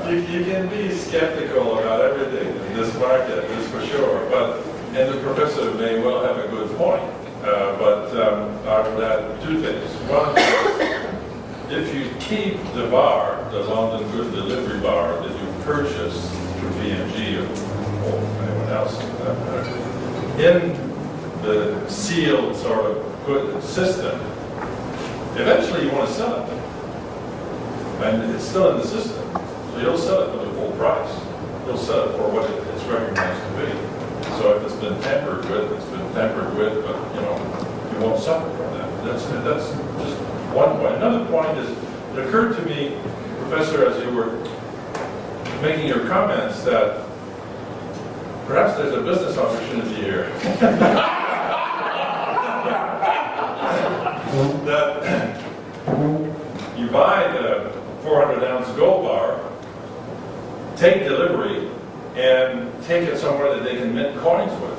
you, 0.11 0.17
you 0.17 0.45
can 0.45 0.69
be 0.69 0.93
skeptical 0.93 1.79
about 1.79 2.01
everything 2.01 2.49
in 2.49 2.77
this 2.77 2.93
market, 2.99 3.49
that's 3.49 3.69
for 3.69 3.87
sure, 3.87 4.29
but, 4.31 4.67
and 4.97 5.15
the 5.15 5.21
professor 5.23 5.73
may 5.75 6.01
well 6.01 6.25
have 6.25 6.45
a 6.45 6.49
good 6.49 6.77
point, 6.77 7.03
uh, 7.45 7.79
but 7.79 8.11
um, 8.21 8.51
I 8.67 8.89
would 8.89 9.05
add 9.05 9.41
two 9.43 9.63
things. 9.63 9.89
One, 10.11 10.35
if 11.71 11.95
you 11.95 12.11
keep 12.19 12.57
the 12.75 12.89
bar, 12.89 13.32
the 13.53 13.61
London 13.65 14.11
Good 14.13 14.33
Delivery 14.33 14.81
Bar 14.81 15.21
that 15.21 15.39
you 15.39 15.63
purchased 15.63 16.27
through 16.57 16.71
BMG 16.71 17.37
or 17.39 17.73
or 18.03 18.19
anyone 18.43 18.69
else, 18.71 18.97
for 18.97 19.25
that 19.25 19.39
matter, 19.45 20.43
in 20.43 21.43
the 21.43 21.87
sealed 21.89 22.57
sort 22.57 22.87
of 22.87 23.27
good 23.27 23.63
system, 23.63 24.19
eventually 25.37 25.85
you 25.85 25.93
want 25.93 26.09
to 26.09 26.15
sell 26.15 26.43
it. 26.43 26.49
And 28.03 28.35
it's 28.35 28.43
still 28.43 28.71
in 28.71 28.79
the 28.79 28.87
system. 28.87 29.23
So 29.35 29.79
you'll 29.81 29.99
sell 29.99 30.23
it 30.23 30.31
for 30.33 30.47
the 30.47 30.53
full 30.55 30.73
price. 30.73 31.15
You'll 31.67 31.77
sell 31.77 32.09
it 32.09 32.17
for 32.17 32.29
what 32.33 32.49
it's 32.51 32.85
recognized 32.85 33.43
to 33.43 33.51
be. 33.61 34.39
So 34.41 34.57
if 34.57 34.65
it's 34.65 34.75
been 34.77 34.99
tampered 35.03 35.45
with, 35.51 35.71
it's 35.73 35.85
been 35.91 36.13
tampered 36.15 36.57
with, 36.57 36.85
but, 36.87 36.97
you 37.15 37.21
know, 37.21 37.37
you 37.93 38.01
won't 38.01 38.21
suffer 38.21 38.49
from 38.57 38.73
that. 38.79 39.05
That's, 39.05 39.27
that's 39.45 39.69
just 40.03 40.17
one 40.57 40.79
point. 40.79 40.97
Another 40.97 41.25
point 41.27 41.57
is, 41.59 41.71
it 42.17 42.27
occurred 42.27 42.57
to 42.57 42.63
me, 42.65 42.97
Professor, 43.53 43.85
as 43.85 44.03
you 44.03 44.11
were 44.15 44.31
making 45.61 45.87
your 45.87 46.09
comments, 46.09 46.63
that 46.63 47.07
perhaps 48.47 48.79
there's 48.79 48.95
a 48.95 49.03
business 49.03 49.37
opportunity 49.37 49.95
here. 49.95 50.33
That 54.65 55.45
you 56.79 56.87
buy 56.87 57.31
the 57.31 57.71
400 58.03 58.43
ounce 58.43 58.69
gold 58.69 59.05
bar, 59.05 59.39
take 60.77 61.05
delivery, 61.05 61.69
and 62.17 62.73
take 62.85 63.07
it 63.07 63.19
somewhere 63.19 63.55
that 63.55 63.65
they 63.65 63.77
can 63.77 63.95
mint 63.95 64.17
coins 64.21 64.53
with, 64.63 64.79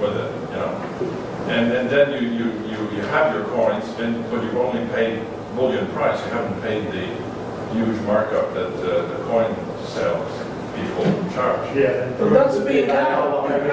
with 0.00 0.16
it, 0.16 0.50
you 0.50 0.56
know? 0.56 1.46
And, 1.46 1.72
and 1.72 1.88
then 1.88 2.20
you, 2.20 2.28
you, 2.30 2.52
you, 2.68 2.96
you 2.96 3.02
have 3.02 3.32
your 3.32 3.44
coins, 3.44 3.84
and, 4.00 4.28
but 4.32 4.42
you've 4.42 4.56
only 4.56 4.84
paid 4.92 5.24
bullion 5.54 5.86
price, 5.92 6.20
you 6.24 6.32
haven't 6.32 6.60
paid 6.62 6.90
the 6.90 7.35
huge 7.72 8.00
markup 8.02 8.54
that 8.54 8.72
uh, 8.72 9.06
the 9.06 9.24
coin 9.24 9.54
sales 9.86 10.30
people 10.76 11.04
charge. 11.32 11.76
Yeah. 11.76 12.12
But 12.18 12.30
that's 12.30 12.58
being 12.58 12.88
happening. 12.88 13.66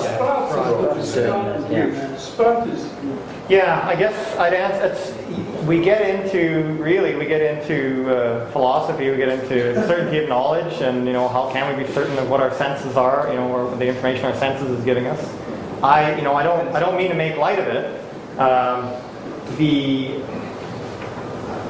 Spot 0.00 0.50
Spot 2.18 2.68
is 2.68 2.90
yeah, 3.48 3.86
I 3.86 3.94
guess 3.94 4.36
I'd 4.38 4.54
answer, 4.54 4.86
it's, 4.86 5.12
we 5.66 5.78
get 5.82 6.00
into, 6.00 6.82
really, 6.82 7.14
we 7.14 7.26
get 7.26 7.42
into 7.42 8.08
uh, 8.08 8.50
philosophy, 8.52 9.10
we 9.10 9.18
get 9.18 9.28
into 9.28 9.74
certainty 9.86 10.18
of 10.18 10.30
knowledge, 10.30 10.80
and, 10.80 11.06
you 11.06 11.12
know, 11.12 11.28
how 11.28 11.50
can 11.52 11.76
we 11.76 11.84
be 11.84 11.92
certain 11.92 12.16
of 12.16 12.30
what 12.30 12.40
our 12.40 12.54
senses 12.54 12.96
are, 12.96 13.28
you 13.28 13.34
know, 13.34 13.48
or 13.48 13.76
the 13.76 13.86
information 13.86 14.24
our 14.24 14.34
senses 14.36 14.70
is 14.70 14.82
giving 14.82 15.06
us. 15.06 15.22
I, 15.82 16.16
you 16.16 16.22
know, 16.22 16.34
I 16.34 16.42
don't, 16.42 16.68
I 16.68 16.80
don't 16.80 16.96
mean 16.96 17.10
to 17.10 17.14
make 17.14 17.36
light 17.36 17.58
of 17.58 17.66
it. 17.66 18.00
Um, 18.38 18.90
the, 19.58 20.22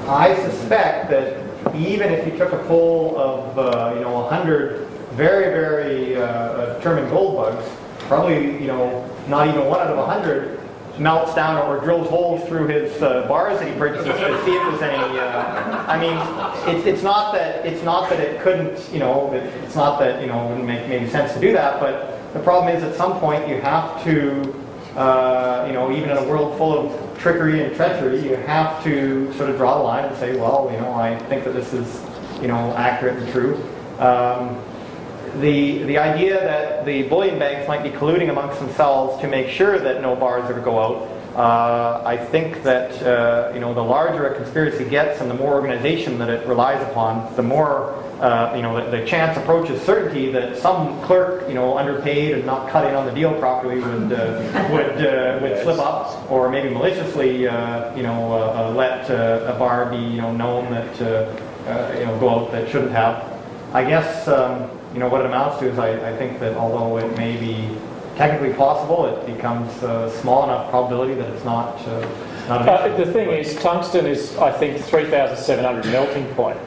I 0.09 0.37
suspect 0.49 1.11
that 1.11 1.44
even 1.75 2.13
if 2.13 2.27
you 2.27 2.37
took 2.37 2.53
a 2.53 2.59
poll 2.65 3.19
of, 3.19 3.59
uh, 3.59 3.93
you 3.95 4.01
know, 4.01 4.13
100 4.21 4.87
very, 5.13 5.45
very 5.45 6.17
uh, 6.17 6.75
determined 6.75 7.11
gold 7.11 7.37
bugs, 7.37 7.71
probably, 8.01 8.61
you 8.61 8.67
know, 8.67 9.09
not 9.29 9.49
even 9.49 9.67
one 9.67 9.81
out 9.81 9.89
of 9.89 9.97
100 9.97 10.61
melts 10.99 11.35
down 11.35 11.57
or 11.69 11.81
drills 11.81 12.09
holes 12.09 12.47
through 12.49 12.69
his 12.69 13.03
uh, 13.03 13.27
bars 13.27 13.59
that 13.59 13.73
he 13.73 13.79
purchases 13.79 14.07
to 14.07 14.45
see 14.45 14.55
if 14.55 14.63
there's 14.63 14.83
any. 14.83 15.19
Uh, 15.19 15.85
I 15.89 15.99
mean, 15.99 16.77
it's, 16.77 16.87
it's 16.87 17.03
not 17.03 17.33
that 17.35 17.67
it's 17.67 17.83
not 17.83 18.09
that 18.11 18.21
it 18.21 18.41
couldn't, 18.43 18.93
you 18.93 19.01
know, 19.01 19.33
it, 19.33 19.43
it's 19.65 19.75
not 19.75 19.99
that 20.01 20.21
you 20.21 20.29
know 20.29 20.45
it 20.45 20.49
wouldn't 20.51 20.67
make 20.67 20.89
maybe 20.89 21.09
sense 21.11 21.33
to 21.35 21.41
do 21.41 21.53
that, 21.53 21.81
but 21.81 22.33
the 22.33 22.41
problem 22.41 22.75
is 22.75 22.83
at 22.83 22.95
some 22.97 23.19
point 23.19 23.49
you 23.49 23.61
have 23.61 24.03
to, 24.05 24.64
uh, 24.97 25.65
you 25.67 25.73
know, 25.73 25.91
even 25.91 26.11
in 26.11 26.17
a 26.17 26.25
world 26.25 26.57
full 26.57 26.73
of 26.79 27.19
trickery 27.19 27.65
and 27.65 27.75
treachery, 27.75 28.23
you 28.23 28.37
have 28.37 28.83
to 28.85 29.33
sort 29.35 29.51
of 29.51 29.57
draw 29.57 29.79
the 29.79 29.85
line 29.85 30.05
and 30.05 30.17
say, 30.17 30.37
well, 30.37 30.69
you 30.73 30.79
know, 30.79 30.93
I 30.95 31.19
think 31.29 31.45
that 31.45 31.53
this 31.53 31.73
is, 31.73 32.03
you 32.41 32.49
know, 32.49 32.73
accurate 32.77 33.17
and 33.17 33.33
true. 33.33 33.57
Um, 33.99 34.61
the, 35.41 35.83
the 35.85 35.99
idea 35.99 36.41
that 36.41 36.85
the 36.85 37.03
bullion 37.05 37.39
banks 37.39 37.67
might 37.67 37.83
be 37.83 37.91
colluding 37.91 38.31
amongst 38.31 38.61
themselves 38.61 39.21
to 39.21 39.27
make 39.27 39.49
sure 39.49 39.79
that 39.79 40.01
no 40.01 40.15
bars 40.15 40.49
ever 40.49 40.61
go 40.61 40.79
out, 40.79 41.09
uh, 41.35 42.01
I 42.07 42.17
think 42.17 42.63
that 42.63 43.03
uh, 43.03 43.51
you 43.53 43.59
know 43.59 43.75
the 43.75 43.83
larger 43.83 44.29
a 44.29 44.37
conspiracy 44.37 44.85
gets 44.85 45.21
and 45.21 45.29
the 45.29 45.35
more 45.35 45.53
organization 45.55 46.17
that 46.19 46.31
it 46.31 46.47
relies 46.47 46.81
upon, 46.89 47.35
the 47.35 47.43
more 47.43 48.01
uh, 48.25 48.55
you 48.57 48.63
know 48.63 48.75
the, 48.83 48.97
the, 48.97 49.07
chance 49.07 49.37
approaches 49.37 49.83
certainty 49.83 50.33
that 50.33 50.57
some 50.57 51.01
clerk 51.03 51.47
you 51.47 51.55
know 51.55 51.77
underpaid 51.77 52.33
and 52.33 52.47
not 52.47 52.71
cutting 52.71 52.95
on 52.97 53.05
the 53.05 53.13
deal 53.13 53.39
properly 53.39 53.77
would 53.77 54.13
uh, 54.13 54.69
would 54.73 54.97
uh, 55.05 55.39
would 55.43 55.63
slip 55.63 55.79
up 55.79 56.31
or 56.31 56.49
maybe 56.49 56.71
maliciously 56.71 57.47
uh, 57.47 57.95
you 57.95 58.03
know 58.03 58.73
let 58.75 59.11
a 59.11 59.55
bar 59.59 59.91
be 59.91 59.99
you 59.99 60.23
know 60.23 60.33
known 60.33 60.71
that 60.71 60.99
you 61.99 62.07
know 62.07 62.17
go 62.19 62.31
out 62.31 62.53
that 62.53 62.69
shouldn't 62.71 62.93
have. 62.93 63.31
I 63.73 63.85
guess. 63.85 64.29
Um, 64.29 64.71
you 64.95 65.01
know, 65.01 65.09
what 65.09 65.23
it 65.23 65.27
amounts 65.27 65.59
to 65.59 65.69
is 65.69 65.77
I, 65.77 66.13
I 66.13 66.17
think 66.17 66.39
that 66.39 66.57
although 66.57 66.99
it 66.99 67.19
may 67.19 67.37
be 67.37 67.77
technically 68.15 68.55
possible, 68.55 69.07
it 69.07 69.27
becomes 69.27 69.83
a 69.83 70.09
small 70.21 70.45
enough 70.45 70.71
probability 70.71 71.15
that 71.15 71.29
it's 71.31 71.45
not, 71.45 71.77
uh, 71.89 72.01
not 72.49 72.69
uh, 72.69 72.97
The 72.97 73.13
thing 73.13 73.29
is, 73.31 73.57
tungsten 73.57 74.07
is, 74.07 74.37
I 74.37 74.53
think, 74.53 74.81
3,700 74.81 75.87
melting 75.87 76.27
point. 76.35 76.59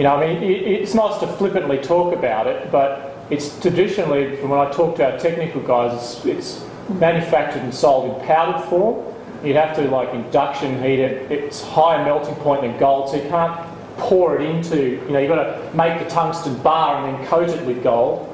You 0.00 0.04
know, 0.04 0.16
I 0.16 0.32
mean, 0.32 0.42
it, 0.42 0.62
it's 0.62 0.94
nice 0.94 1.20
to 1.20 1.26
flippantly 1.26 1.76
talk 1.76 2.14
about 2.14 2.46
it, 2.46 2.72
but 2.72 3.18
it's 3.28 3.60
traditionally, 3.60 4.34
from 4.36 4.48
when 4.48 4.58
I 4.58 4.70
talk 4.70 4.96
to 4.96 5.12
our 5.12 5.18
technical 5.18 5.60
guys, 5.60 5.92
it's, 5.92 6.24
it's 6.24 6.66
manufactured 6.98 7.60
and 7.60 7.74
sold 7.74 8.14
in 8.18 8.26
powdered 8.26 8.66
form. 8.70 9.14
You'd 9.44 9.56
have 9.56 9.76
to 9.76 9.82
like 9.90 10.14
induction 10.14 10.82
heat 10.82 11.00
it. 11.00 11.30
It's 11.30 11.60
higher 11.62 12.02
melting 12.02 12.34
point 12.36 12.62
than 12.62 12.78
gold, 12.78 13.10
so 13.10 13.16
you 13.16 13.28
can't 13.28 13.60
pour 13.98 14.40
it 14.40 14.48
into, 14.48 15.04
you 15.04 15.10
know, 15.10 15.18
you've 15.18 15.28
got 15.28 15.44
to 15.44 15.76
make 15.76 16.02
the 16.02 16.08
tungsten 16.08 16.56
bar 16.62 17.04
and 17.04 17.18
then 17.18 17.26
coat 17.26 17.50
it 17.50 17.62
with 17.66 17.82
gold. 17.82 18.26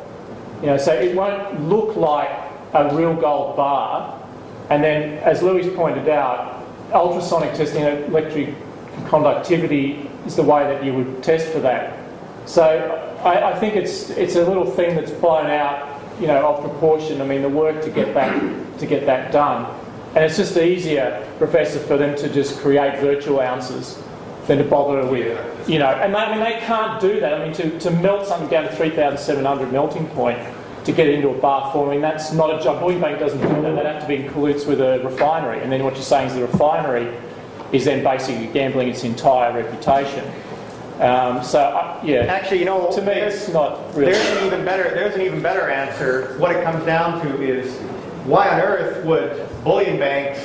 You 0.61 0.69
know, 0.69 0.77
so 0.77 0.95
it 0.95 1.17
won't 1.17 1.63
look 1.63 1.97
like 1.97 2.31
a 2.75 2.95
real 2.95 3.13
gold 3.13 3.57
bar. 3.57 4.25
And 4.71 4.85
then, 4.85 5.19
as 5.19 5.43
Louis 5.43 5.69
pointed 5.75 6.09
out, 6.09 6.65
ultrasonic 6.93 7.55
testing, 7.55 7.83
electric 7.83 8.55
conductivity 9.09 10.09
is 10.27 10.37
the 10.37 10.43
way 10.43 10.63
that 10.65 10.85
you 10.85 10.93
would 10.93 11.23
test 11.23 11.49
for 11.49 11.61
that. 11.61 11.99
So 12.47 12.63
I, 13.25 13.53
I 13.53 13.59
think 13.59 13.77
it's 13.77 14.11
it's 14.11 14.37
a 14.37 14.47
little 14.47 14.67
thing 14.67 14.95
that's 14.95 15.11
blown 15.11 15.47
out, 15.47 16.01
you 16.21 16.27
know, 16.27 16.47
of 16.47 16.63
proportion. 16.63 17.21
I 17.21 17.27
mean, 17.27 17.43
the 17.43 17.49
work 17.49 17.83
to 17.83 17.91
get 17.91 18.15
that 18.15 18.79
to 18.79 18.87
get 18.87 19.07
that 19.07 19.33
done, 19.33 19.67
and 20.15 20.25
it's 20.25 20.37
just 20.37 20.57
easier, 20.57 21.27
Professor, 21.39 21.79
for 21.81 21.97
them 21.97 22.17
to 22.17 22.29
just 22.33 22.61
create 22.61 23.01
virtual 23.01 23.41
ounces 23.41 24.03
than 24.47 24.59
to 24.59 24.65
bother 24.65 25.05
with, 25.07 25.69
you 25.69 25.79
know. 25.79 25.89
And 25.89 26.15
they, 26.15 26.19
I 26.19 26.31
mean, 26.31 26.41
they 26.41 26.61
can't 26.61 27.01
do 27.01 27.21
that. 27.21 27.35
I 27.35 27.45
mean, 27.45 27.53
to, 27.55 27.79
to 27.81 27.91
melt 27.91 28.27
something 28.27 28.49
down 28.49 28.65
to 28.65 28.75
3,700 28.77 29.73
melting 29.73 30.07
point 30.09 30.39
to 30.85 30.93
get 30.93 31.09
into 31.09 31.31
a 31.31 31.35
bar 31.39 31.73
form, 31.73 31.89
I 31.89 31.93
mean, 31.93 32.01
that's 32.01 32.33
not 32.33 32.59
a 32.59 32.63
job. 32.63 32.81
Bullion 32.81 33.01
Bank 33.01 33.19
doesn't 33.19 33.41
do 33.41 33.49
that. 33.49 33.75
They'd 33.75 33.87
have 33.87 34.03
to 34.03 34.09
be 34.09 34.17
in 34.17 34.29
cahoots 34.29 34.65
with 34.65 34.81
a 34.81 35.01
refinery. 35.05 35.61
And 35.63 35.73
then 35.73 35.83
what 35.83 35.95
you're 35.95 36.03
saying 36.05 36.29
is 36.29 36.35
the 36.35 36.43
refinery 36.43 37.13
is 37.73 37.85
then 37.85 38.03
basically 38.03 38.47
gambling 38.49 38.89
its 38.89 39.05
entire 39.05 39.53
reputation. 39.53 40.25
Um, 41.01 41.43
so 41.45 41.61
uh, 41.61 42.01
yeah, 42.03 42.21
actually, 42.21 42.61
you 42.61 42.65
know, 42.65 42.91
to 42.93 43.03
me, 43.03 43.13
it's 43.13 43.49
not 43.49 43.95
really. 43.95 44.13
There's 44.13 44.39
an 44.39 44.47
even 44.47 44.65
better. 44.65 44.85
There's 44.85 45.15
an 45.15 45.21
even 45.21 45.43
better 45.43 45.69
answer. 45.69 46.39
What 46.39 46.57
it 46.57 46.65
comes 46.65 46.85
down 46.87 47.21
to 47.23 47.43
is, 47.43 47.77
why 48.25 48.49
on 48.49 48.61
earth 48.61 49.05
would 49.05 49.47
bullion 49.63 49.99
banks 49.99 50.41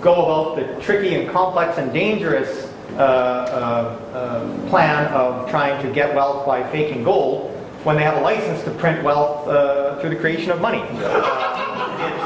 go 0.00 0.14
about 0.24 0.56
the 0.56 0.82
tricky 0.82 1.14
and 1.14 1.30
complex 1.30 1.78
and 1.78 1.92
dangerous 1.92 2.72
uh, 2.94 3.00
uh, 3.00 4.16
uh, 4.16 4.68
plan 4.68 5.06
of 5.14 5.48
trying 5.48 5.80
to 5.82 5.92
get 5.92 6.14
wealth 6.14 6.44
by 6.44 6.68
faking 6.70 7.04
gold 7.04 7.50
when 7.84 7.96
they 7.96 8.02
have 8.02 8.18
a 8.18 8.20
license 8.20 8.62
to 8.64 8.70
print 8.72 9.02
wealth 9.02 9.48
uh, 9.48 9.98
through 10.00 10.10
the 10.10 10.16
creation 10.16 10.50
of 10.50 10.60
money. 10.60 10.82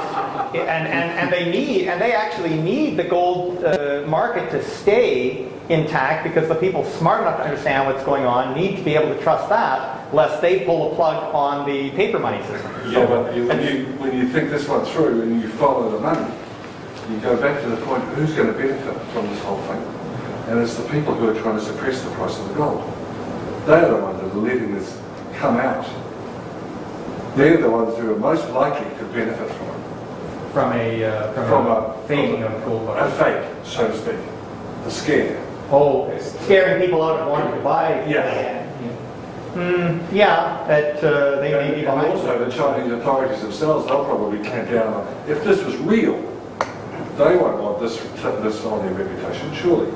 And, 0.61 0.87
and, 0.87 1.11
and 1.19 1.33
they 1.33 1.51
need, 1.51 1.89
and 1.89 2.01
they 2.01 2.13
actually 2.13 2.57
need 2.57 2.97
the 2.97 3.05
gold 3.05 3.65
uh, 3.65 4.05
market 4.07 4.51
to 4.51 4.63
stay 4.63 5.51
intact 5.69 6.23
because 6.23 6.49
the 6.49 6.55
people 6.55 6.85
smart 6.85 7.23
enough 7.23 7.39
to 7.39 7.45
understand 7.45 7.87
what's 7.87 8.05
going 8.05 8.25
on 8.25 8.55
need 8.55 8.77
to 8.77 8.83
be 8.83 8.95
able 8.95 9.15
to 9.15 9.21
trust 9.23 9.49
that, 9.49 10.15
lest 10.15 10.41
they 10.41 10.65
pull 10.65 10.91
the 10.91 10.97
plug 10.97 11.35
on 11.35 11.67
the 11.67 11.91
paper 11.91 12.19
money 12.19 12.45
system. 12.47 12.71
Yeah, 12.91 13.07
but 13.07 13.35
you, 13.35 13.49
when, 13.49 13.63
you, 13.63 13.87
when 13.99 14.17
you 14.17 14.29
think 14.29 14.51
this 14.51 14.69
one 14.69 14.85
through 14.85 15.23
and 15.23 15.43
you 15.43 15.49
follow 15.49 15.91
the 15.91 16.01
money, 16.01 16.33
you 17.11 17.19
go 17.19 17.41
back 17.41 17.61
to 17.63 17.69
the 17.69 17.77
point, 17.85 18.03
who's 18.15 18.35
going 18.35 18.49
to 18.49 18.53
benefit 18.53 19.01
from 19.13 19.29
this 19.29 19.41
whole 19.43 19.61
thing? 19.63 19.97
and 20.47 20.61
it's 20.61 20.77
the 20.77 20.89
people 20.91 21.13
who 21.13 21.29
are 21.29 21.35
trying 21.43 21.59
to 21.59 21.65
suppress 21.65 22.03
the 22.03 22.11
price 22.11 22.39
of 22.39 22.49
the 22.49 22.55
gold. 22.55 22.81
They're 23.67 23.89
the 23.89 23.97
ones 23.97 24.21
that 24.21 24.31
are 24.31 24.35
letting 24.37 24.75
this 24.75 25.01
come 25.35 25.57
out. 25.57 25.85
They're 27.37 27.57
the 27.57 27.69
ones 27.69 27.99
who 27.99 28.15
are 28.15 28.19
most 28.19 28.49
likely 28.51 28.89
to 28.99 29.05
benefit 29.07 29.51
from 29.51 29.67
it. 29.67 29.76
From 30.57 30.73
a 30.73 31.05
uh, 31.05 31.33
from, 31.35 31.49
from, 31.49 31.67
a, 31.67 31.71
a 31.71 32.09
faking 32.09 32.43
of 32.43 32.65
gold 32.65 32.89
A 32.97 33.11
fake, 33.11 33.45
so 33.63 33.89
to 33.89 33.95
speak. 33.95 34.17
The 34.85 34.91
scare. 34.91 35.47
Oh, 35.71 36.11
scaring 36.19 36.81
people 36.81 37.03
out 37.03 37.21
of 37.21 37.29
wanting 37.29 37.53
to 37.53 37.61
buy. 37.61 38.07
Yeah. 38.07 38.67
Mm, 39.53 40.11
yeah, 40.11 40.65
that 40.67 41.05
uh, 41.05 41.43
they 41.43 41.53
may 41.53 41.75
be 41.75 41.83
behind. 41.83 42.07
And 42.07 42.17
also 42.19 42.43
the 42.43 42.51
Chinese 42.51 42.91
authorities 42.91 43.43
themselves, 43.43 43.85
they'll 43.85 44.07
probably 44.07 44.39
clamp 44.39 44.71
down 44.71 44.95
on. 44.95 45.07
If 45.29 45.45
this 45.45 45.63
was 45.63 45.77
real, 45.77 46.15
they 47.19 47.37
won't 47.37 47.63
want 47.63 47.79
this, 47.79 47.99
this 47.99 48.65
on 48.65 48.79
their 48.83 48.95
reputation, 48.95 49.55
surely. 49.55 49.93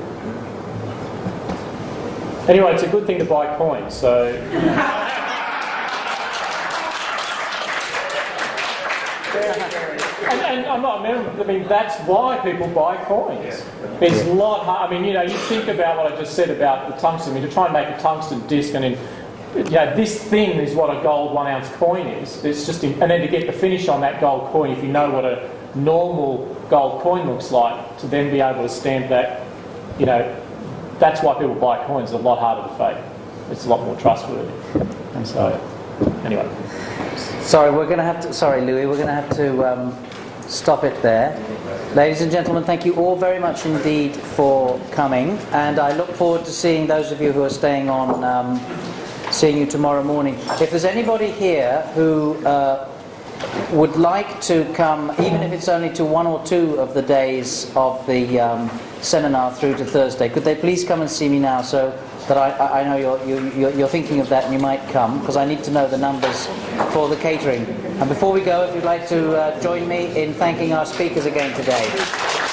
Anyway, 2.50 2.74
it's 2.74 2.82
a 2.82 2.88
good 2.88 3.06
thing 3.06 3.18
to 3.18 3.24
buy 3.24 3.56
coins, 3.56 3.94
so. 3.94 4.36
And, 10.30 10.40
and, 10.40 10.66
I'm 10.66 10.82
not, 10.82 11.04
I 11.04 11.44
mean, 11.44 11.66
that's 11.66 11.98
why 12.06 12.38
people 12.38 12.68
buy 12.68 12.96
coins. 13.04 13.64
It's 14.00 14.22
a 14.26 14.32
lot 14.32 14.64
hard. 14.64 14.88
I 14.88 14.94
mean, 14.94 15.04
you 15.04 15.12
know, 15.12 15.22
you 15.22 15.36
think 15.36 15.66
about 15.66 15.96
what 15.96 16.12
I 16.12 16.16
just 16.16 16.34
said 16.34 16.50
about 16.50 16.88
the 16.88 17.00
tungsten. 17.00 17.32
I 17.32 17.40
mean, 17.40 17.48
to 17.48 17.52
try 17.52 17.64
and 17.64 17.72
make 17.72 17.88
a 17.88 17.98
tungsten 18.00 18.46
disc 18.46 18.74
and 18.74 18.84
then, 18.84 18.98
you 19.56 19.70
know, 19.70 19.96
this 19.96 20.22
thing 20.22 20.60
is 20.60 20.76
what 20.76 20.96
a 20.96 21.02
gold 21.02 21.34
one 21.34 21.48
ounce 21.48 21.68
coin 21.70 22.06
is. 22.06 22.44
It's 22.44 22.64
just, 22.64 22.84
and 22.84 23.00
then 23.00 23.20
to 23.20 23.28
get 23.28 23.46
the 23.46 23.52
finish 23.52 23.88
on 23.88 24.00
that 24.02 24.20
gold 24.20 24.52
coin, 24.52 24.70
if 24.70 24.82
you 24.84 24.88
know 24.90 25.10
what 25.10 25.24
a 25.24 25.50
normal 25.74 26.46
gold 26.70 27.02
coin 27.02 27.28
looks 27.28 27.50
like, 27.50 27.98
to 27.98 28.06
then 28.06 28.30
be 28.30 28.40
able 28.40 28.62
to 28.62 28.68
stamp 28.68 29.08
that, 29.08 29.44
you 29.98 30.06
know, 30.06 30.40
that's 31.00 31.22
why 31.22 31.34
people 31.34 31.56
buy 31.56 31.84
coins. 31.86 32.12
It's 32.12 32.20
a 32.20 32.22
lot 32.22 32.38
harder 32.38 32.68
to 32.68 32.74
fake. 32.76 33.04
It's 33.50 33.66
a 33.66 33.68
lot 33.68 33.84
more 33.84 33.96
trustworthy. 33.96 34.52
And 35.14 35.26
so, 35.26 35.58
anyway. 36.24 36.48
Sorry, 37.40 37.72
we're 37.72 37.86
going 37.86 37.98
to 37.98 38.04
have 38.04 38.20
to. 38.20 38.32
Sorry, 38.32 38.60
Louis, 38.60 38.86
we're 38.86 38.94
going 38.94 39.08
to 39.08 39.12
have 39.12 39.30
to 39.36 39.64
um, 39.64 39.92
stop 40.50 40.84
it 40.84 41.00
there. 41.02 41.38
Ladies 41.94 42.20
and 42.20 42.30
gentlemen, 42.30 42.64
thank 42.64 42.84
you 42.84 42.94
all 42.94 43.16
very 43.16 43.38
much 43.38 43.64
indeed 43.64 44.14
for 44.14 44.78
coming, 44.90 45.38
and 45.52 45.78
I 45.78 45.96
look 45.96 46.10
forward 46.10 46.44
to 46.44 46.50
seeing 46.50 46.86
those 46.86 47.12
of 47.12 47.20
you 47.20 47.32
who 47.32 47.42
are 47.42 47.50
staying 47.50 47.88
on. 47.88 48.22
Um, 48.24 48.60
seeing 49.32 49.56
you 49.56 49.66
tomorrow 49.66 50.02
morning. 50.02 50.34
If 50.60 50.70
there's 50.70 50.84
anybody 50.84 51.30
here 51.30 51.82
who 51.94 52.34
uh, 52.44 52.88
would 53.70 53.96
like 53.96 54.40
to 54.42 54.70
come, 54.74 55.10
even 55.20 55.42
if 55.42 55.52
it's 55.52 55.68
only 55.68 55.90
to 55.94 56.04
one 56.04 56.26
or 56.26 56.44
two 56.44 56.78
of 56.80 56.94
the 56.94 57.02
days 57.02 57.74
of 57.76 58.04
the 58.06 58.40
um, 58.40 58.68
seminar 59.00 59.52
through 59.54 59.76
to 59.76 59.84
Thursday, 59.84 60.28
could 60.28 60.44
they 60.44 60.56
please 60.56 60.84
come 60.84 61.00
and 61.00 61.10
see 61.10 61.28
me 61.28 61.38
now 61.38 61.62
so 61.62 61.96
that 62.30 62.60
I, 62.60 62.80
I 62.80 62.84
know 62.84 62.96
you're, 62.96 63.50
you're, 63.56 63.70
you're 63.70 63.88
thinking 63.88 64.20
of 64.20 64.28
that 64.28 64.44
and 64.44 64.52
you 64.52 64.60
might 64.60 64.88
come, 64.90 65.18
because 65.18 65.36
I 65.36 65.44
need 65.44 65.64
to 65.64 65.72
know 65.72 65.88
the 65.88 65.98
numbers 65.98 66.46
for 66.92 67.08
the 67.08 67.16
catering. 67.16 67.64
And 67.98 68.08
before 68.08 68.32
we 68.32 68.40
go, 68.40 68.68
if 68.68 68.74
you'd 68.74 68.84
like 68.84 69.08
to 69.08 69.36
uh, 69.36 69.60
join 69.60 69.88
me 69.88 70.16
in 70.16 70.32
thanking 70.34 70.72
our 70.72 70.86
speakers 70.86 71.26
again 71.26 71.54
today. 71.56 72.49